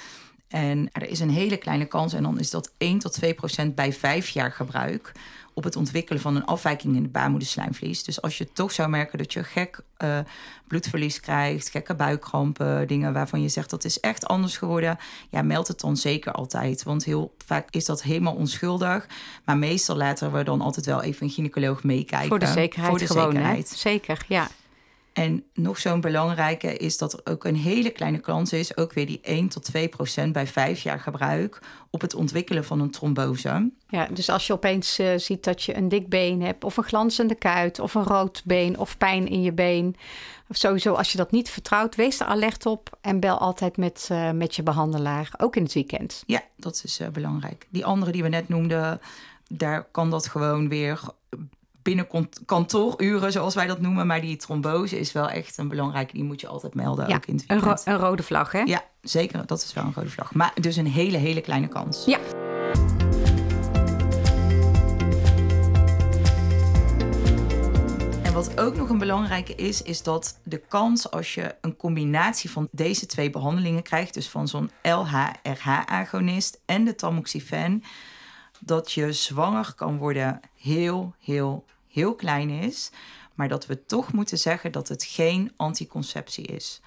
En 0.49 0.89
er 0.93 1.09
is 1.09 1.21
een 1.21 1.31
hele 1.31 1.57
kleine 1.57 1.85
kans, 1.85 2.13
en 2.13 2.23
dan 2.23 2.39
is 2.39 2.51
dat 2.51 2.73
1 2.79 2.99
tot 2.99 3.13
2 3.13 3.35
procent 3.35 3.75
bij 3.75 3.93
vijf 3.93 4.29
jaar 4.29 4.53
gebruik 4.53 5.13
op 5.59 5.65
het 5.65 5.77
ontwikkelen 5.77 6.21
van 6.23 6.37
een 6.37 6.45
afwijking 6.45 6.97
in 6.97 7.03
de 7.03 7.09
baarmoederslijmvlies. 7.09 8.05
Dus 8.05 8.23
als 8.23 8.39
je 8.39 8.53
toch 8.53 8.73
zou 8.73 8.89
merken 8.89 9.19
dat 9.19 9.33
je 9.33 9.45
gek 9.45 9.81
uh, 9.99 10.19
bloedverlies 10.67 11.21
krijgt, 11.21 11.69
gekke 11.69 11.95
buikkrampen, 11.95 12.87
dingen 12.87 13.13
waarvan 13.13 13.43
je 13.43 13.49
zegt 13.49 13.71
dat 13.71 13.85
is 13.85 14.01
echt 14.01 14.27
anders 14.27 14.57
geworden, 14.57 14.99
ja, 15.29 15.43
meld 15.43 15.69
het 15.69 15.81
dan 15.81 15.97
zeker 15.97 16.33
altijd. 16.33 16.83
Want 16.83 17.05
heel 17.05 17.35
vaak 17.45 17.69
is 17.71 17.85
dat 17.85 18.03
helemaal 18.03 18.35
onschuldig. 18.35 19.07
Maar 19.45 19.57
meestal 19.57 19.97
laten 19.97 20.33
we 20.33 20.45
dan 20.45 20.61
altijd 20.61 20.87
wel 20.87 21.03
even 21.03 21.27
een 21.27 21.33
gynaecoloog 21.33 21.83
meekijken. 21.83 22.29
Voor 22.29 22.39
de 22.39 22.47
zekerheid. 22.47 22.91
Voor 22.91 22.99
de 22.99 23.07
gewoon, 23.07 23.33
zekerheid. 23.33 23.71
Hè? 23.71 23.77
Zeker, 23.77 24.25
ja. 24.29 24.49
En 25.19 25.45
nog 25.55 25.79
zo'n 25.79 26.01
belangrijke 26.01 26.77
is 26.77 26.99
dat 26.99 27.13
er 27.13 27.21
ook 27.33 27.45
een 27.45 27.57
hele 27.57 27.91
kleine 27.91 28.19
kans 28.19 28.53
is, 28.53 28.77
ook 28.77 28.93
weer 28.93 29.07
die 29.07 29.21
1 29.23 29.49
tot 29.49 29.65
2 29.65 29.89
procent 29.89 30.33
bij 30.33 30.47
vijf 30.47 30.83
jaar 30.83 31.01
gebruik, 31.01 31.59
op 31.91 32.01
het 32.01 32.15
ontwikkelen 32.15 32.65
van 32.65 32.81
een 32.81 32.91
trombose. 32.91 33.71
Ja, 33.89 34.07
dus 34.07 34.29
als 34.29 34.47
je 34.47 34.53
opeens 34.53 35.01
uh, 35.01 35.11
ziet 35.17 35.45
dat 35.45 35.63
je 35.63 35.77
een 35.77 35.89
dik 35.89 36.09
been 36.09 36.43
hebt, 36.43 36.65
of 36.65 36.77
een 36.77 36.85
glanzende 36.85 37.35
kuit, 37.35 37.79
of 37.79 37.95
een 37.95 38.05
rood 38.05 38.43
been, 38.45 38.79
of 38.79 38.99
pijn 38.99 39.29
in 39.29 39.43
je 39.43 39.53
been. 39.53 39.97
Of 40.49 40.57
sowieso, 40.57 40.95
als 40.95 41.13
je 41.13 41.19
dat 41.19 41.31
niet 41.31 41.51
vertrouwt, 41.51 41.95
wees 41.95 42.21
er 42.21 42.27
alert 42.27 42.67
op 42.67 42.99
en 43.01 43.21
bel 43.21 43.39
altijd 43.39 43.77
met, 43.77 44.09
uh, 44.13 44.31
met 44.31 44.57
je 44.57 44.63
behandelaar, 44.63 45.31
ook 45.39 45.57
in 45.57 45.63
het 45.63 45.73
weekend. 45.73 46.23
Ja, 46.27 46.43
dat 46.57 46.83
is 46.85 47.01
uh, 47.01 47.09
belangrijk. 47.09 47.67
Die 47.71 47.85
andere 47.85 48.13
die 48.13 48.23
we 48.23 48.29
net 48.29 48.49
noemden, 48.49 49.01
daar 49.49 49.87
kan 49.91 50.11
dat 50.11 50.27
gewoon 50.27 50.69
weer 50.69 51.01
binnen 51.83 52.09
kantooruren, 52.45 53.33
zoals 53.33 53.55
wij 53.55 53.67
dat 53.67 53.81
noemen. 53.81 54.07
Maar 54.07 54.21
die 54.21 54.37
trombose 54.37 54.99
is 54.99 55.13
wel 55.13 55.29
echt 55.29 55.59
een 55.59 55.69
belangrijke. 55.69 56.13
Die 56.13 56.25
moet 56.25 56.41
je 56.41 56.47
altijd 56.47 56.75
melden. 56.75 57.09
Ja, 57.09 57.17
ook 57.17 57.27
in 57.27 57.35
het 57.35 57.45
een, 57.47 57.93
een, 57.93 57.99
rode 57.99 58.23
vlag, 58.23 58.53
hè? 58.53 58.61
Ja, 58.61 58.85
zeker. 59.01 59.47
Dat 59.47 59.63
is 59.63 59.73
wel 59.73 59.85
een 59.85 59.93
rode 59.95 60.11
vlag. 60.11 60.35
Maar 60.35 60.53
dus 60.61 60.77
een 60.77 60.87
hele, 60.87 61.17
hele 61.17 61.41
kleine 61.41 61.69
kans. 61.69 62.05
Ja. 62.05 62.19
En 68.23 68.33
wat 68.33 68.61
ook 68.61 68.77
nog 68.77 68.89
een 68.89 68.99
belangrijke 68.99 69.55
is, 69.55 69.83
is 69.83 70.03
dat 70.03 70.41
de 70.45 70.59
kans 70.69 71.11
als 71.11 71.35
je 71.35 71.55
een 71.61 71.77
combinatie 71.77 72.51
van 72.51 72.69
deze 72.71 73.07
twee 73.07 73.31
behandelingen 73.31 73.83
krijgt, 73.83 74.15
dus 74.15 74.29
van 74.29 74.49
zo'n 74.49 74.71
LH-RH-agonist 74.83 76.61
en 76.67 76.85
de 76.85 76.95
tamoxifen, 76.95 77.83
dat 78.61 78.93
je 78.93 79.13
zwanger 79.13 79.75
kan 79.75 79.99
worden 79.99 80.41
heel, 80.57 81.15
heel, 81.19 81.65
heel 81.87 82.15
klein 82.15 82.51
is. 82.51 82.91
Maar 83.35 83.49
dat 83.49 83.67
we 83.67 83.85
toch 83.85 84.13
moeten 84.13 84.39
zeggen 84.39 84.73
dat 84.73 84.89
het 84.89 85.05
geen 85.05 85.53
anticonceptie 85.57 86.47
is. 86.47 86.81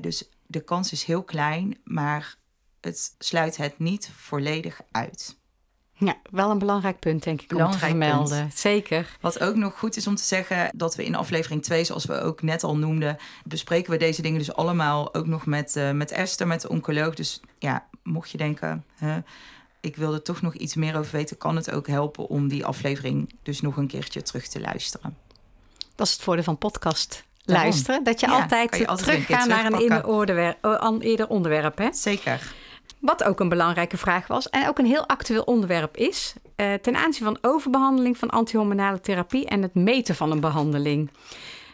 dus 0.00 0.28
de 0.46 0.60
kans 0.60 0.92
is 0.92 1.04
heel 1.04 1.22
klein, 1.22 1.78
maar 1.84 2.36
het 2.80 3.14
sluit 3.18 3.56
het 3.56 3.78
niet 3.78 4.10
volledig 4.16 4.80
uit. 4.90 5.38
Ja, 6.04 6.16
wel 6.30 6.50
een 6.50 6.58
belangrijk 6.58 6.98
punt, 6.98 7.22
denk 7.22 7.40
ik, 7.40 7.48
belangrijk 7.48 7.82
om 7.82 7.88
te 7.88 8.06
vermelden. 8.06 8.38
Punt. 8.38 8.58
Zeker. 8.58 9.16
Wat 9.20 9.40
ook 9.40 9.54
nog 9.54 9.78
goed 9.78 9.96
is 9.96 10.06
om 10.06 10.14
te 10.14 10.22
zeggen, 10.22 10.70
dat 10.74 10.96
we 10.96 11.04
in 11.04 11.14
aflevering 11.14 11.62
2, 11.62 11.84
zoals 11.84 12.04
we 12.04 12.20
ook 12.20 12.42
net 12.42 12.64
al 12.64 12.76
noemden, 12.76 13.16
bespreken 13.44 13.90
we 13.90 13.96
deze 13.96 14.22
dingen 14.22 14.38
dus 14.38 14.54
allemaal 14.54 15.14
ook 15.14 15.26
nog 15.26 15.46
met, 15.46 15.76
uh, 15.76 15.90
met 15.90 16.10
Esther, 16.10 16.46
met 16.46 16.60
de 16.60 16.68
oncoloog. 16.68 17.14
Dus 17.14 17.40
ja, 17.58 17.86
mocht 18.02 18.30
je 18.30 18.38
denken, 18.38 18.84
ik 19.80 19.96
wil 19.96 20.12
er 20.12 20.22
toch 20.22 20.42
nog 20.42 20.54
iets 20.54 20.74
meer 20.74 20.98
over 20.98 21.12
weten, 21.12 21.36
kan 21.36 21.56
het 21.56 21.70
ook 21.70 21.86
helpen 21.86 22.28
om 22.28 22.48
die 22.48 22.64
aflevering 22.64 23.32
dus 23.42 23.60
nog 23.60 23.76
een 23.76 23.86
keertje 23.86 24.22
terug 24.22 24.46
te 24.46 24.60
luisteren. 24.60 25.16
Dat 25.94 26.06
is 26.06 26.12
het 26.12 26.22
voordeel 26.22 26.44
van 26.44 26.58
podcast 26.58 27.24
luisteren. 27.44 28.04
Dat 28.04 28.20
je 28.20 28.28
altijd, 28.28 28.76
je 28.76 28.86
altijd 28.86 29.26
teruggaat 29.26 29.48
naar 29.48 29.64
een 29.64 29.78
eerder 29.78 30.06
onderwerp, 30.06 30.64
uh, 30.64 30.96
eerder 31.00 31.28
onderwerp. 31.28 31.78
Hè? 31.78 31.92
Zeker. 31.92 32.54
Wat 32.98 33.24
ook 33.24 33.40
een 33.40 33.48
belangrijke 33.48 33.96
vraag 33.96 34.26
was 34.26 34.50
en 34.50 34.68
ook 34.68 34.78
een 34.78 34.86
heel 34.86 35.06
actueel 35.06 35.42
onderwerp 35.42 35.96
is... 35.96 36.34
Uh, 36.56 36.74
ten 36.74 36.96
aanzien 36.96 37.24
van 37.24 37.38
overbehandeling 37.40 38.18
van 38.18 38.30
antihormonale 38.30 39.00
therapie 39.00 39.46
en 39.46 39.62
het 39.62 39.74
meten 39.74 40.14
van 40.14 40.30
een 40.30 40.40
behandeling. 40.40 41.10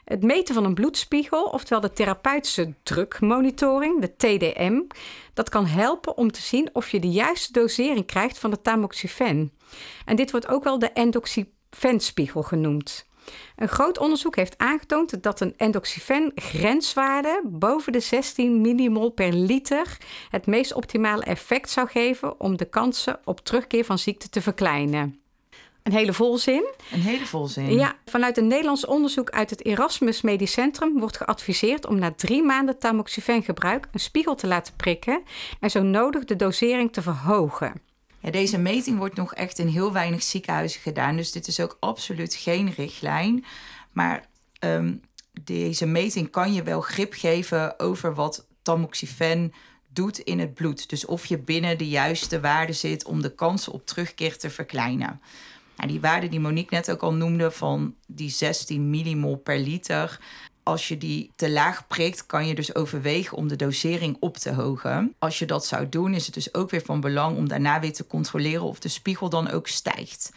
Het 0.07 0.23
meten 0.23 0.55
van 0.55 0.65
een 0.65 0.75
bloedspiegel, 0.75 1.45
oftewel 1.45 1.81
de 1.81 1.93
therapeutische 1.93 2.75
drukmonitoring, 2.83 4.01
de 4.01 4.17
TDM, 4.17 4.83
dat 5.35 5.49
kan 5.49 5.67
helpen 5.67 6.17
om 6.17 6.33
te 6.33 6.41
zien 6.41 6.69
of 6.73 6.91
je 6.91 7.01
de 7.01 7.11
juiste 7.11 7.53
dosering 7.53 8.07
krijgt 8.07 8.39
van 8.39 8.51
de 8.51 8.63
tamoxifen. 8.63 9.53
En 10.05 10.17
dit 10.17 10.31
wordt 10.31 10.49
ook 10.49 10.65
wel 10.65 10.79
de 10.79 10.91
endoxifenspiegel 10.91 12.43
genoemd. 12.43 13.07
Een 13.57 13.69
groot 13.69 13.99
onderzoek 13.99 14.37
heeft 14.37 14.59
aangetoond 14.59 15.23
dat 15.23 15.41
een 15.41 15.55
endoxifen 15.57 16.33
grenswaarde 16.35 17.43
boven 17.45 17.93
de 17.93 18.01
16 18.01 18.61
millimol 18.61 19.11
per 19.11 19.33
liter 19.33 19.97
het 20.31 20.47
meest 20.47 20.75
optimale 20.75 21.25
effect 21.25 21.71
zou 21.71 21.89
geven 21.89 22.41
om 22.41 22.57
de 22.57 22.69
kansen 22.69 23.21
op 23.25 23.41
terugkeer 23.41 23.85
van 23.85 23.99
ziekte 23.99 24.29
te 24.29 24.43
verkleinen. 24.43 25.21
Een 25.87 25.93
hele 25.93 26.13
volzin. 26.13 26.67
Een 26.93 27.01
hele 27.01 27.27
volzin. 27.27 27.73
Ja, 27.73 27.95
vanuit 28.05 28.37
een 28.37 28.47
Nederlands 28.47 28.87
onderzoek 28.87 29.31
uit 29.31 29.51
het 29.51 29.65
Erasmus 29.65 30.21
Medisch 30.21 30.53
Centrum 30.53 30.99
wordt 30.99 31.17
geadviseerd 31.17 31.87
om 31.87 31.99
na 31.99 32.13
drie 32.13 32.43
maanden 32.43 32.79
tamoxifen-gebruik 32.79 33.89
een 33.93 34.01
spiegel 34.01 34.35
te 34.35 34.47
laten 34.47 34.75
prikken 34.77 35.23
en 35.61 35.71
zo 35.71 35.83
nodig 35.83 36.25
de 36.25 36.37
dosering 36.37 36.93
te 36.93 37.03
verhogen. 37.03 37.81
Ja, 38.21 38.31
deze 38.31 38.59
meting 38.59 38.99
wordt 38.99 39.17
nog 39.17 39.35
echt 39.35 39.59
in 39.59 39.67
heel 39.67 39.93
weinig 39.93 40.23
ziekenhuizen 40.23 40.81
gedaan, 40.81 41.17
dus 41.17 41.33
dit 41.33 41.47
is 41.47 41.61
ook 41.61 41.77
absoluut 41.81 42.35
geen 42.35 42.73
richtlijn. 42.77 43.45
Maar 43.93 44.29
ehm, 44.59 44.95
deze 45.45 45.87
meting 45.87 46.31
kan 46.31 46.53
je 46.53 46.63
wel 46.63 46.81
grip 46.81 47.13
geven 47.13 47.79
over 47.81 48.15
wat 48.15 48.47
tamoxifen 48.63 49.53
doet 49.89 50.19
in 50.19 50.39
het 50.39 50.55
bloed. 50.55 50.89
Dus 50.89 51.05
of 51.05 51.27
je 51.27 51.39
binnen 51.39 51.79
de 51.79 51.89
juiste 51.89 52.41
waarde 52.41 52.73
zit 52.73 53.05
om 53.05 53.23
de 53.23 53.35
kans 53.35 53.69
op 53.69 53.87
terugkeer 53.87 54.39
te 54.39 54.51
verkleinen. 54.51 55.21
Nou, 55.77 55.91
die 55.91 56.01
waarde 56.01 56.29
die 56.29 56.41
Monique 56.41 56.75
net 56.75 56.91
ook 56.91 57.03
al 57.03 57.13
noemde 57.13 57.51
van 57.51 57.95
die 58.07 58.31
16 58.31 58.91
millimol 58.91 59.37
per 59.37 59.59
liter. 59.59 60.21
Als 60.63 60.89
je 60.89 60.99
die 60.99 61.33
te 61.37 61.51
laag 61.51 61.87
prikt, 61.87 62.27
kan 62.27 62.47
je 62.47 62.55
dus 62.55 62.75
overwegen 62.75 63.37
om 63.37 63.49
de 63.49 63.57
dosering 63.57 64.17
op 64.21 64.37
te 64.37 64.53
hogen. 64.53 65.15
Als 65.19 65.39
je 65.39 65.47
dat 65.47 65.67
zou 65.67 65.89
doen, 65.89 66.15
is 66.15 66.25
het 66.27 66.35
dus 66.35 66.55
ook 66.55 66.71
weer 66.71 66.83
van 66.85 67.01
belang 67.01 67.37
om 67.37 67.49
daarna 67.49 67.81
weer 67.81 67.93
te 67.93 68.07
controleren 68.07 68.63
of 68.63 68.79
de 68.79 68.89
spiegel 68.89 69.29
dan 69.29 69.51
ook 69.51 69.69
stijgt. 69.69 70.33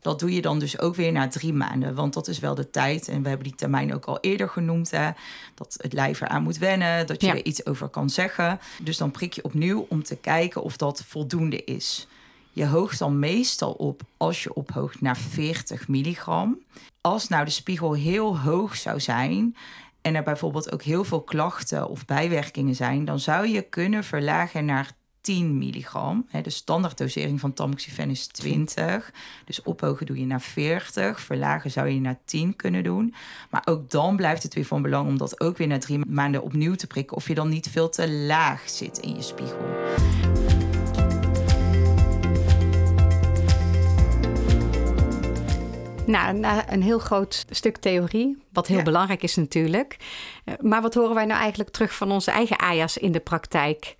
Dat 0.00 0.18
doe 0.18 0.34
je 0.34 0.40
dan 0.40 0.58
dus 0.58 0.78
ook 0.78 0.94
weer 0.94 1.12
na 1.12 1.28
drie 1.28 1.52
maanden, 1.52 1.94
want 1.94 2.14
dat 2.14 2.28
is 2.28 2.38
wel 2.38 2.54
de 2.54 2.70
tijd. 2.70 3.08
En 3.08 3.22
we 3.22 3.28
hebben 3.28 3.46
die 3.46 3.56
termijn 3.56 3.94
ook 3.94 4.04
al 4.04 4.20
eerder 4.20 4.48
genoemd. 4.48 4.90
Hè, 4.90 5.10
dat 5.54 5.76
het 5.76 5.92
lijf 5.92 6.20
eraan 6.20 6.42
moet 6.42 6.58
wennen, 6.58 7.06
dat 7.06 7.22
je 7.22 7.28
er 7.28 7.44
iets 7.44 7.66
over 7.66 7.88
kan 7.88 8.10
zeggen. 8.10 8.60
Dus 8.82 8.96
dan 8.96 9.10
prik 9.10 9.32
je 9.32 9.44
opnieuw 9.44 9.86
om 9.88 10.02
te 10.02 10.16
kijken 10.16 10.62
of 10.62 10.76
dat 10.76 11.02
voldoende 11.06 11.64
is. 11.64 12.06
Je 12.60 12.66
hoogt 12.66 12.98
dan 12.98 13.18
meestal 13.18 13.72
op 13.72 14.02
als 14.16 14.42
je 14.42 14.54
ophoogt 14.54 15.00
naar 15.00 15.16
40 15.16 15.88
milligram. 15.88 16.58
Als 17.00 17.28
nou 17.28 17.44
de 17.44 17.50
spiegel 17.50 17.92
heel 17.92 18.38
hoog 18.38 18.76
zou 18.76 19.00
zijn 19.00 19.56
en 20.00 20.14
er 20.14 20.22
bijvoorbeeld 20.22 20.72
ook 20.72 20.82
heel 20.82 21.04
veel 21.04 21.22
klachten 21.22 21.88
of 21.88 22.04
bijwerkingen 22.04 22.74
zijn, 22.74 23.04
dan 23.04 23.20
zou 23.20 23.46
je 23.46 23.62
kunnen 23.62 24.04
verlagen 24.04 24.64
naar 24.64 24.92
10 25.20 25.58
milligram. 25.58 26.26
De 26.42 26.50
standaarddosering 26.50 27.40
van 27.40 27.52
tamoxifen 27.52 28.10
is 28.10 28.26
20. 28.26 29.12
Dus 29.44 29.62
ophogen 29.62 30.06
doe 30.06 30.18
je 30.18 30.26
naar 30.26 30.40
40. 30.40 31.20
Verlagen 31.20 31.70
zou 31.70 31.88
je 31.88 32.00
naar 32.00 32.18
10 32.24 32.56
kunnen 32.56 32.84
doen. 32.84 33.14
Maar 33.50 33.62
ook 33.64 33.90
dan 33.90 34.16
blijft 34.16 34.42
het 34.42 34.54
weer 34.54 34.64
van 34.64 34.82
belang 34.82 35.08
om 35.08 35.18
dat 35.18 35.40
ook 35.40 35.56
weer 35.56 35.66
na 35.66 35.78
drie 35.78 36.06
maanden 36.06 36.42
opnieuw 36.42 36.74
te 36.74 36.86
prikken. 36.86 37.16
Of 37.16 37.28
je 37.28 37.34
dan 37.34 37.48
niet 37.48 37.68
veel 37.68 37.88
te 37.88 38.10
laag 38.10 38.68
zit 38.68 38.98
in 38.98 39.14
je 39.14 39.22
spiegel. 39.22 40.39
Nou, 46.10 46.62
een 46.68 46.82
heel 46.82 46.98
groot 46.98 47.44
stuk 47.50 47.76
theorie, 47.76 48.42
wat 48.52 48.66
heel 48.66 48.82
belangrijk 48.82 49.22
is 49.22 49.36
natuurlijk. 49.36 49.96
Eh, 50.44 50.54
maar 50.60 50.82
wat 50.82 50.94
horen 50.94 51.14
wij 51.14 51.24
nou 51.24 51.40
eigenlijk 51.40 51.70
terug 51.70 51.94
van 51.94 52.10
onze 52.10 52.30
eigen 52.30 52.56
AJA's 52.56 52.96
in 52.96 53.12
de 53.12 53.20
praktijk? 53.20 53.96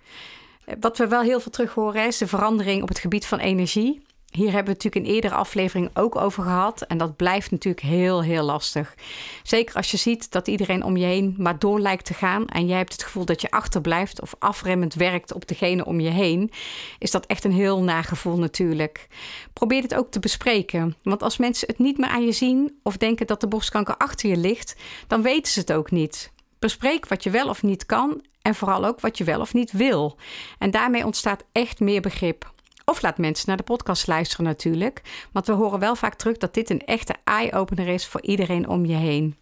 Eh, 0.65 0.75
wat 0.79 0.97
we 0.97 1.07
wel 1.07 1.21
heel 1.21 1.39
veel 1.39 1.51
terug 1.51 1.73
horen 1.73 2.07
is 2.07 2.17
de 2.17 2.27
verandering 2.27 2.81
op 2.81 2.87
het 2.87 2.99
gebied 2.99 3.25
van 3.25 3.39
energie. 3.39 4.01
Hier 4.31 4.51
hebben 4.51 4.65
we 4.65 4.71
het 4.71 4.83
natuurlijk 4.83 5.05
in 5.05 5.13
eerdere 5.13 5.35
aflevering 5.35 5.89
ook 5.93 6.15
over 6.15 6.43
gehad. 6.43 6.81
En 6.81 6.97
dat 6.97 7.15
blijft 7.15 7.51
natuurlijk 7.51 7.85
heel, 7.85 8.23
heel 8.23 8.43
lastig. 8.43 8.95
Zeker 9.43 9.75
als 9.75 9.91
je 9.91 9.97
ziet 9.97 10.31
dat 10.31 10.47
iedereen 10.47 10.83
om 10.83 10.97
je 10.97 11.05
heen 11.05 11.35
maar 11.37 11.59
door 11.59 11.79
lijkt 11.79 12.05
te 12.05 12.13
gaan. 12.13 12.47
En 12.47 12.67
jij 12.67 12.77
hebt 12.77 12.91
het 12.91 13.03
gevoel 13.03 13.25
dat 13.25 13.41
je 13.41 13.51
achterblijft 13.51 14.21
of 14.21 14.35
afremmend 14.39 14.93
werkt 14.93 15.33
op 15.33 15.47
degene 15.47 15.85
om 15.85 15.99
je 15.99 16.09
heen. 16.09 16.51
Is 16.99 17.11
dat 17.11 17.25
echt 17.25 17.43
een 17.43 17.51
heel 17.51 17.83
nagevoel 17.83 18.37
natuurlijk. 18.37 19.07
Probeer 19.53 19.81
het 19.81 19.95
ook 19.95 20.11
te 20.11 20.19
bespreken. 20.19 20.95
Want 21.03 21.23
als 21.23 21.37
mensen 21.37 21.67
het 21.67 21.79
niet 21.79 21.97
meer 21.97 22.09
aan 22.09 22.25
je 22.25 22.31
zien 22.31 22.79
of 22.83 22.97
denken 22.97 23.27
dat 23.27 23.41
de 23.41 23.47
borstkanker 23.47 23.97
achter 23.97 24.29
je 24.29 24.37
ligt, 24.37 24.75
dan 25.07 25.21
weten 25.21 25.51
ze 25.51 25.59
het 25.59 25.73
ook 25.73 25.91
niet. 25.91 26.31
Bespreek 26.59 27.07
wat 27.07 27.23
je 27.23 27.29
wel 27.29 27.49
of 27.49 27.63
niet 27.63 27.85
kan 27.85 28.21
en 28.41 28.55
vooral 28.55 28.85
ook 28.85 28.99
wat 28.99 29.17
je 29.17 29.23
wel 29.23 29.39
of 29.39 29.53
niet 29.53 29.71
wil. 29.71 30.17
En 30.57 30.71
daarmee 30.71 31.05
ontstaat 31.05 31.43
echt 31.51 31.79
meer 31.79 32.01
begrip. 32.01 32.51
Of 32.91 33.01
laat 33.01 33.17
mensen 33.17 33.47
naar 33.47 33.57
de 33.57 33.63
podcast 33.63 34.07
luisteren 34.07 34.45
natuurlijk. 34.45 35.01
Want 35.31 35.47
we 35.47 35.53
horen 35.53 35.79
wel 35.79 35.95
vaak 35.95 36.13
terug 36.13 36.37
dat 36.37 36.53
dit 36.53 36.69
een 36.69 36.85
echte 36.85 37.15
eye-opener 37.23 37.87
is 37.87 38.07
voor 38.07 38.21
iedereen 38.21 38.67
om 38.67 38.85
je 38.85 38.95
heen. 38.95 39.35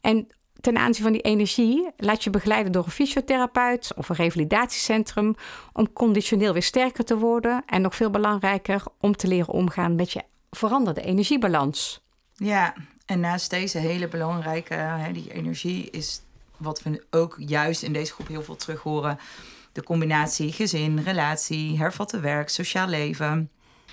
En 0.00 0.28
ten 0.60 0.76
aanzien 0.76 1.02
van 1.02 1.12
die 1.12 1.20
energie, 1.20 1.90
laat 1.96 2.24
je 2.24 2.30
begeleiden 2.30 2.72
door 2.72 2.84
een 2.84 2.90
fysiotherapeut 2.90 3.92
of 3.96 4.08
een 4.08 4.16
revalidatiecentrum 4.16 5.34
om 5.72 5.92
conditioneel 5.92 6.52
weer 6.52 6.62
sterker 6.62 7.04
te 7.04 7.18
worden 7.18 7.62
en 7.66 7.82
nog 7.82 7.94
veel 7.94 8.10
belangrijker 8.10 8.82
om 9.00 9.16
te 9.16 9.28
leren 9.28 9.52
omgaan 9.52 9.94
met 9.94 10.12
je 10.12 10.22
veranderde 10.50 11.02
energiebalans. 11.02 12.00
Ja, 12.34 12.74
en 13.06 13.20
naast 13.20 13.50
deze 13.50 13.78
hele 13.78 14.08
belangrijke, 14.08 14.74
hè, 14.74 15.12
die 15.12 15.32
energie 15.32 15.90
is 15.90 16.22
wat 16.56 16.82
we 16.82 17.04
ook 17.10 17.36
juist 17.38 17.82
in 17.82 17.92
deze 17.92 18.12
groep 18.12 18.28
heel 18.28 18.42
veel 18.42 18.56
terug 18.56 18.80
horen 18.80 19.18
de 19.78 19.84
combinatie 19.84 20.52
gezin, 20.52 21.02
relatie, 21.02 21.78
hervatten 21.78 22.22
werk, 22.22 22.48
sociaal 22.48 22.88
leven. 22.88 23.50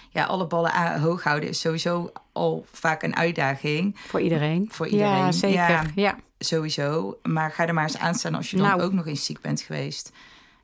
Ja, 0.09 0.25
alle 0.25 0.47
ballen 0.47 0.99
hoog 0.99 1.23
houden 1.23 1.49
is 1.49 1.59
sowieso 1.59 2.11
al 2.31 2.65
vaak 2.71 3.03
een 3.03 3.15
uitdaging. 3.15 3.99
Voor 4.07 4.21
iedereen. 4.21 4.69
Voor 4.71 4.87
iedereen. 4.87 5.17
Ja, 5.17 5.31
zeker. 5.31 5.91
Ja, 5.95 6.15
Sowieso. 6.39 7.19
Maar 7.23 7.51
ga 7.51 7.67
er 7.67 7.73
maar 7.73 7.83
eens 7.83 7.97
aan 7.97 8.15
staan 8.15 8.35
als 8.35 8.51
je 8.51 8.57
dan 8.57 8.67
nou. 8.67 8.81
ook 8.81 8.93
nog 8.93 9.07
eens 9.07 9.25
ziek 9.25 9.41
bent 9.41 9.61
geweest. 9.61 10.11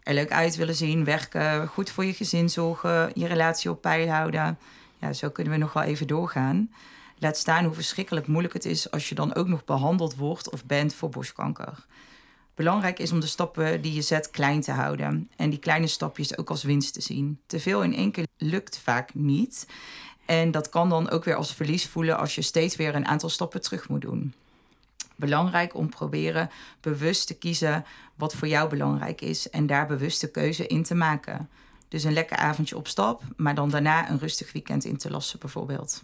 Er 0.04 0.14
leuk 0.14 0.32
uit 0.32 0.56
willen 0.56 0.76
zien, 0.76 1.04
werken, 1.04 1.68
goed 1.68 1.90
voor 1.90 2.06
je 2.06 2.14
gezin 2.14 2.50
zorgen, 2.50 3.12
je 3.14 3.28
relatie 3.28 3.70
op 3.70 3.82
peil 3.82 4.10
houden. 4.10 4.58
Ja, 5.00 5.14
zo 5.14 5.30
kunnen 5.30 5.54
we 5.54 5.60
nog 5.60 5.74
wel 5.74 5.84
even 5.84 6.08
doorgaan. 6.08 6.72
Laat 7.18 7.38
staan 7.38 7.66
hoe 7.66 7.74
verschrikkelijk 7.74 8.28
moeilijk 8.28 8.54
het 8.54 8.66
is 8.66 8.92
als 8.92 9.10
je 9.10 9.16
dan 9.16 9.36
ook 9.36 9.48
nog 9.48 9.66
behandeld 9.66 10.16
wordt 10.16 10.50
of 10.50 10.66
bent 10.66 10.94
voor 10.94 11.10
borstkanker. 11.10 11.86
Belangrijk 12.62 13.00
is 13.00 13.12
om 13.12 13.20
de 13.20 13.28
stappen 13.28 13.82
die 13.82 13.94
je 13.94 14.02
zet 14.02 14.30
klein 14.30 14.62
te 14.62 14.72
houden 14.72 15.30
en 15.36 15.50
die 15.50 15.60
kleine 15.60 15.88
stapjes 15.88 16.38
ook 16.38 16.50
als 16.50 16.64
winst 16.64 16.94
te 16.94 17.02
zien. 17.02 17.40
Te 17.46 17.60
veel 17.60 17.84
in 17.84 17.96
één 17.96 18.12
keer 18.12 18.28
lukt 18.38 18.78
vaak 18.78 19.14
niet. 19.14 19.68
En 20.26 20.52
dat 20.52 20.70
kan 20.70 20.90
dan 20.90 21.10
ook 21.10 21.24
weer 21.24 21.36
als 21.36 21.54
verlies 21.54 21.88
voelen 21.88 22.18
als 22.18 22.36
je 22.36 22.42
steeds 22.42 22.76
weer 22.76 22.96
een 22.96 23.06
aantal 23.06 23.30
stappen 23.30 23.62
terug 23.62 23.90
moet 23.90 24.02
doen. 24.02 24.34
Belangrijk 25.16 25.76
om 25.76 25.90
proberen 25.90 26.50
bewust 26.82 27.28
te 27.28 27.38
kiezen 27.38 27.86
wat 28.16 28.36
voor 28.36 28.48
jou 28.48 28.70
belangrijk 28.70 29.22
is 29.22 29.50
en 29.50 29.68
daar 29.68 29.88
bewuste 29.88 30.32
keuze 30.32 30.68
in 30.68 30.84
te 30.84 30.96
maken. 30.96 31.50
Dus 31.88 32.04
een 32.04 32.14
lekker 32.14 32.38
avondje 32.38 32.78
op 32.78 32.88
stap, 32.88 33.22
maar 33.36 33.56
dan 33.56 33.70
daarna 33.70 34.10
een 34.10 34.20
rustig 34.20 34.52
weekend 34.52 34.86
in 34.86 34.98
te 34.98 35.12
lassen 35.12 35.40
bijvoorbeeld. 35.40 36.04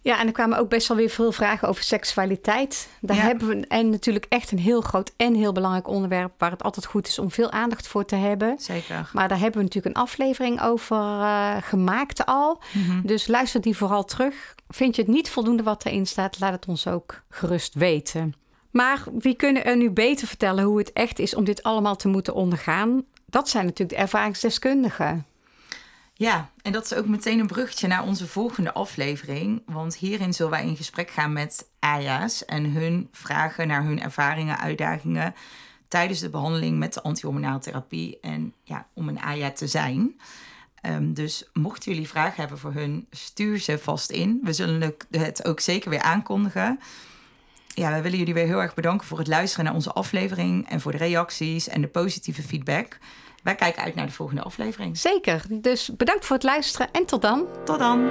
Ja, 0.00 0.20
en 0.20 0.26
er 0.26 0.32
kwamen 0.32 0.58
ook 0.58 0.68
best 0.68 0.88
wel 0.88 0.96
weer 0.96 1.10
veel 1.10 1.32
vragen 1.32 1.68
over 1.68 1.82
seksualiteit. 1.82 2.88
Daar 3.00 3.22
hebben 3.22 3.48
we 3.48 3.66
en 3.66 3.90
natuurlijk 3.90 4.26
echt 4.28 4.50
een 4.50 4.58
heel 4.58 4.80
groot 4.80 5.12
en 5.16 5.34
heel 5.34 5.52
belangrijk 5.52 5.88
onderwerp 5.88 6.32
waar 6.38 6.50
het 6.50 6.62
altijd 6.62 6.86
goed 6.86 7.06
is 7.06 7.18
om 7.18 7.30
veel 7.30 7.50
aandacht 7.50 7.86
voor 7.86 8.04
te 8.04 8.16
hebben. 8.16 8.54
Zeker. 8.58 9.10
Maar 9.12 9.28
daar 9.28 9.38
hebben 9.38 9.56
we 9.56 9.64
natuurlijk 9.64 9.96
een 9.96 10.02
aflevering 10.02 10.62
over 10.62 10.96
uh, 10.96 11.56
gemaakt 11.60 12.26
al. 12.26 12.62
Mhm. 12.72 13.06
Dus 13.06 13.26
luister 13.26 13.60
die 13.60 13.76
vooral 13.76 14.04
terug. 14.04 14.54
Vind 14.68 14.96
je 14.96 15.02
het 15.02 15.10
niet 15.10 15.30
voldoende 15.30 15.62
wat 15.62 15.84
erin 15.84 16.06
staat, 16.06 16.40
laat 16.40 16.52
het 16.52 16.66
ons 16.66 16.86
ook 16.86 17.22
gerust 17.28 17.74
weten. 17.74 18.34
Maar 18.70 19.04
wie 19.18 19.34
kunnen 19.34 19.64
er 19.64 19.76
nu 19.76 19.90
beter 19.90 20.26
vertellen 20.26 20.64
hoe 20.64 20.78
het 20.78 20.92
echt 20.92 21.18
is 21.18 21.34
om 21.34 21.44
dit 21.44 21.62
allemaal 21.62 21.96
te 21.96 22.08
moeten 22.08 22.34
ondergaan? 22.34 23.04
Dat 23.26 23.48
zijn 23.48 23.64
natuurlijk 23.64 23.96
de 23.96 24.02
ervaringsdeskundigen. 24.02 25.26
Ja, 26.22 26.50
en 26.62 26.72
dat 26.72 26.84
is 26.84 26.94
ook 26.94 27.06
meteen 27.06 27.38
een 27.38 27.46
bruggetje 27.46 27.86
naar 27.86 28.02
onze 28.02 28.26
volgende 28.26 28.72
aflevering. 28.72 29.62
Want 29.66 29.96
hierin 29.96 30.32
zullen 30.32 30.50
wij 30.50 30.66
in 30.66 30.76
gesprek 30.76 31.10
gaan 31.10 31.32
met 31.32 31.68
AJA's 31.78 32.44
en 32.44 32.64
hun 32.64 33.08
vragen 33.12 33.68
naar 33.68 33.84
hun 33.84 34.00
ervaringen, 34.00 34.58
uitdagingen 34.58 35.34
tijdens 35.88 36.20
de 36.20 36.30
behandeling 36.30 36.78
met 36.78 36.94
de 36.94 37.02
antihormonale 37.02 37.58
therapie 37.58 38.18
en 38.20 38.54
ja, 38.64 38.86
om 38.94 39.08
een 39.08 39.20
AJA 39.20 39.50
te 39.50 39.66
zijn. 39.66 40.20
Um, 40.86 41.14
dus 41.14 41.48
mochten 41.52 41.92
jullie 41.92 42.08
vragen 42.08 42.40
hebben 42.40 42.58
voor 42.58 42.72
hun, 42.72 43.06
stuur 43.10 43.58
ze 43.58 43.78
vast 43.78 44.10
in. 44.10 44.40
We 44.42 44.52
zullen 44.52 44.94
het 45.10 45.44
ook 45.44 45.60
zeker 45.60 45.90
weer 45.90 46.02
aankondigen. 46.02 46.80
Ja, 47.74 47.94
we 47.94 48.02
willen 48.02 48.18
jullie 48.18 48.34
weer 48.34 48.46
heel 48.46 48.62
erg 48.62 48.74
bedanken 48.74 49.06
voor 49.06 49.18
het 49.18 49.28
luisteren 49.28 49.64
naar 49.64 49.74
onze 49.74 49.92
aflevering 49.92 50.68
en 50.68 50.80
voor 50.80 50.92
de 50.92 50.98
reacties 50.98 51.68
en 51.68 51.80
de 51.80 51.88
positieve 51.88 52.42
feedback. 52.42 52.98
Wij 53.42 53.54
kijken 53.54 53.82
uit 53.82 53.94
naar 53.94 54.06
de 54.06 54.12
volgende 54.12 54.42
aflevering. 54.42 54.98
Zeker. 54.98 55.44
Dus 55.48 55.90
bedankt 55.96 56.24
voor 56.24 56.36
het 56.36 56.44
luisteren 56.44 56.90
en 56.92 57.06
tot 57.06 57.22
dan. 57.22 57.46
Tot 57.64 57.78
dan. 57.78 58.10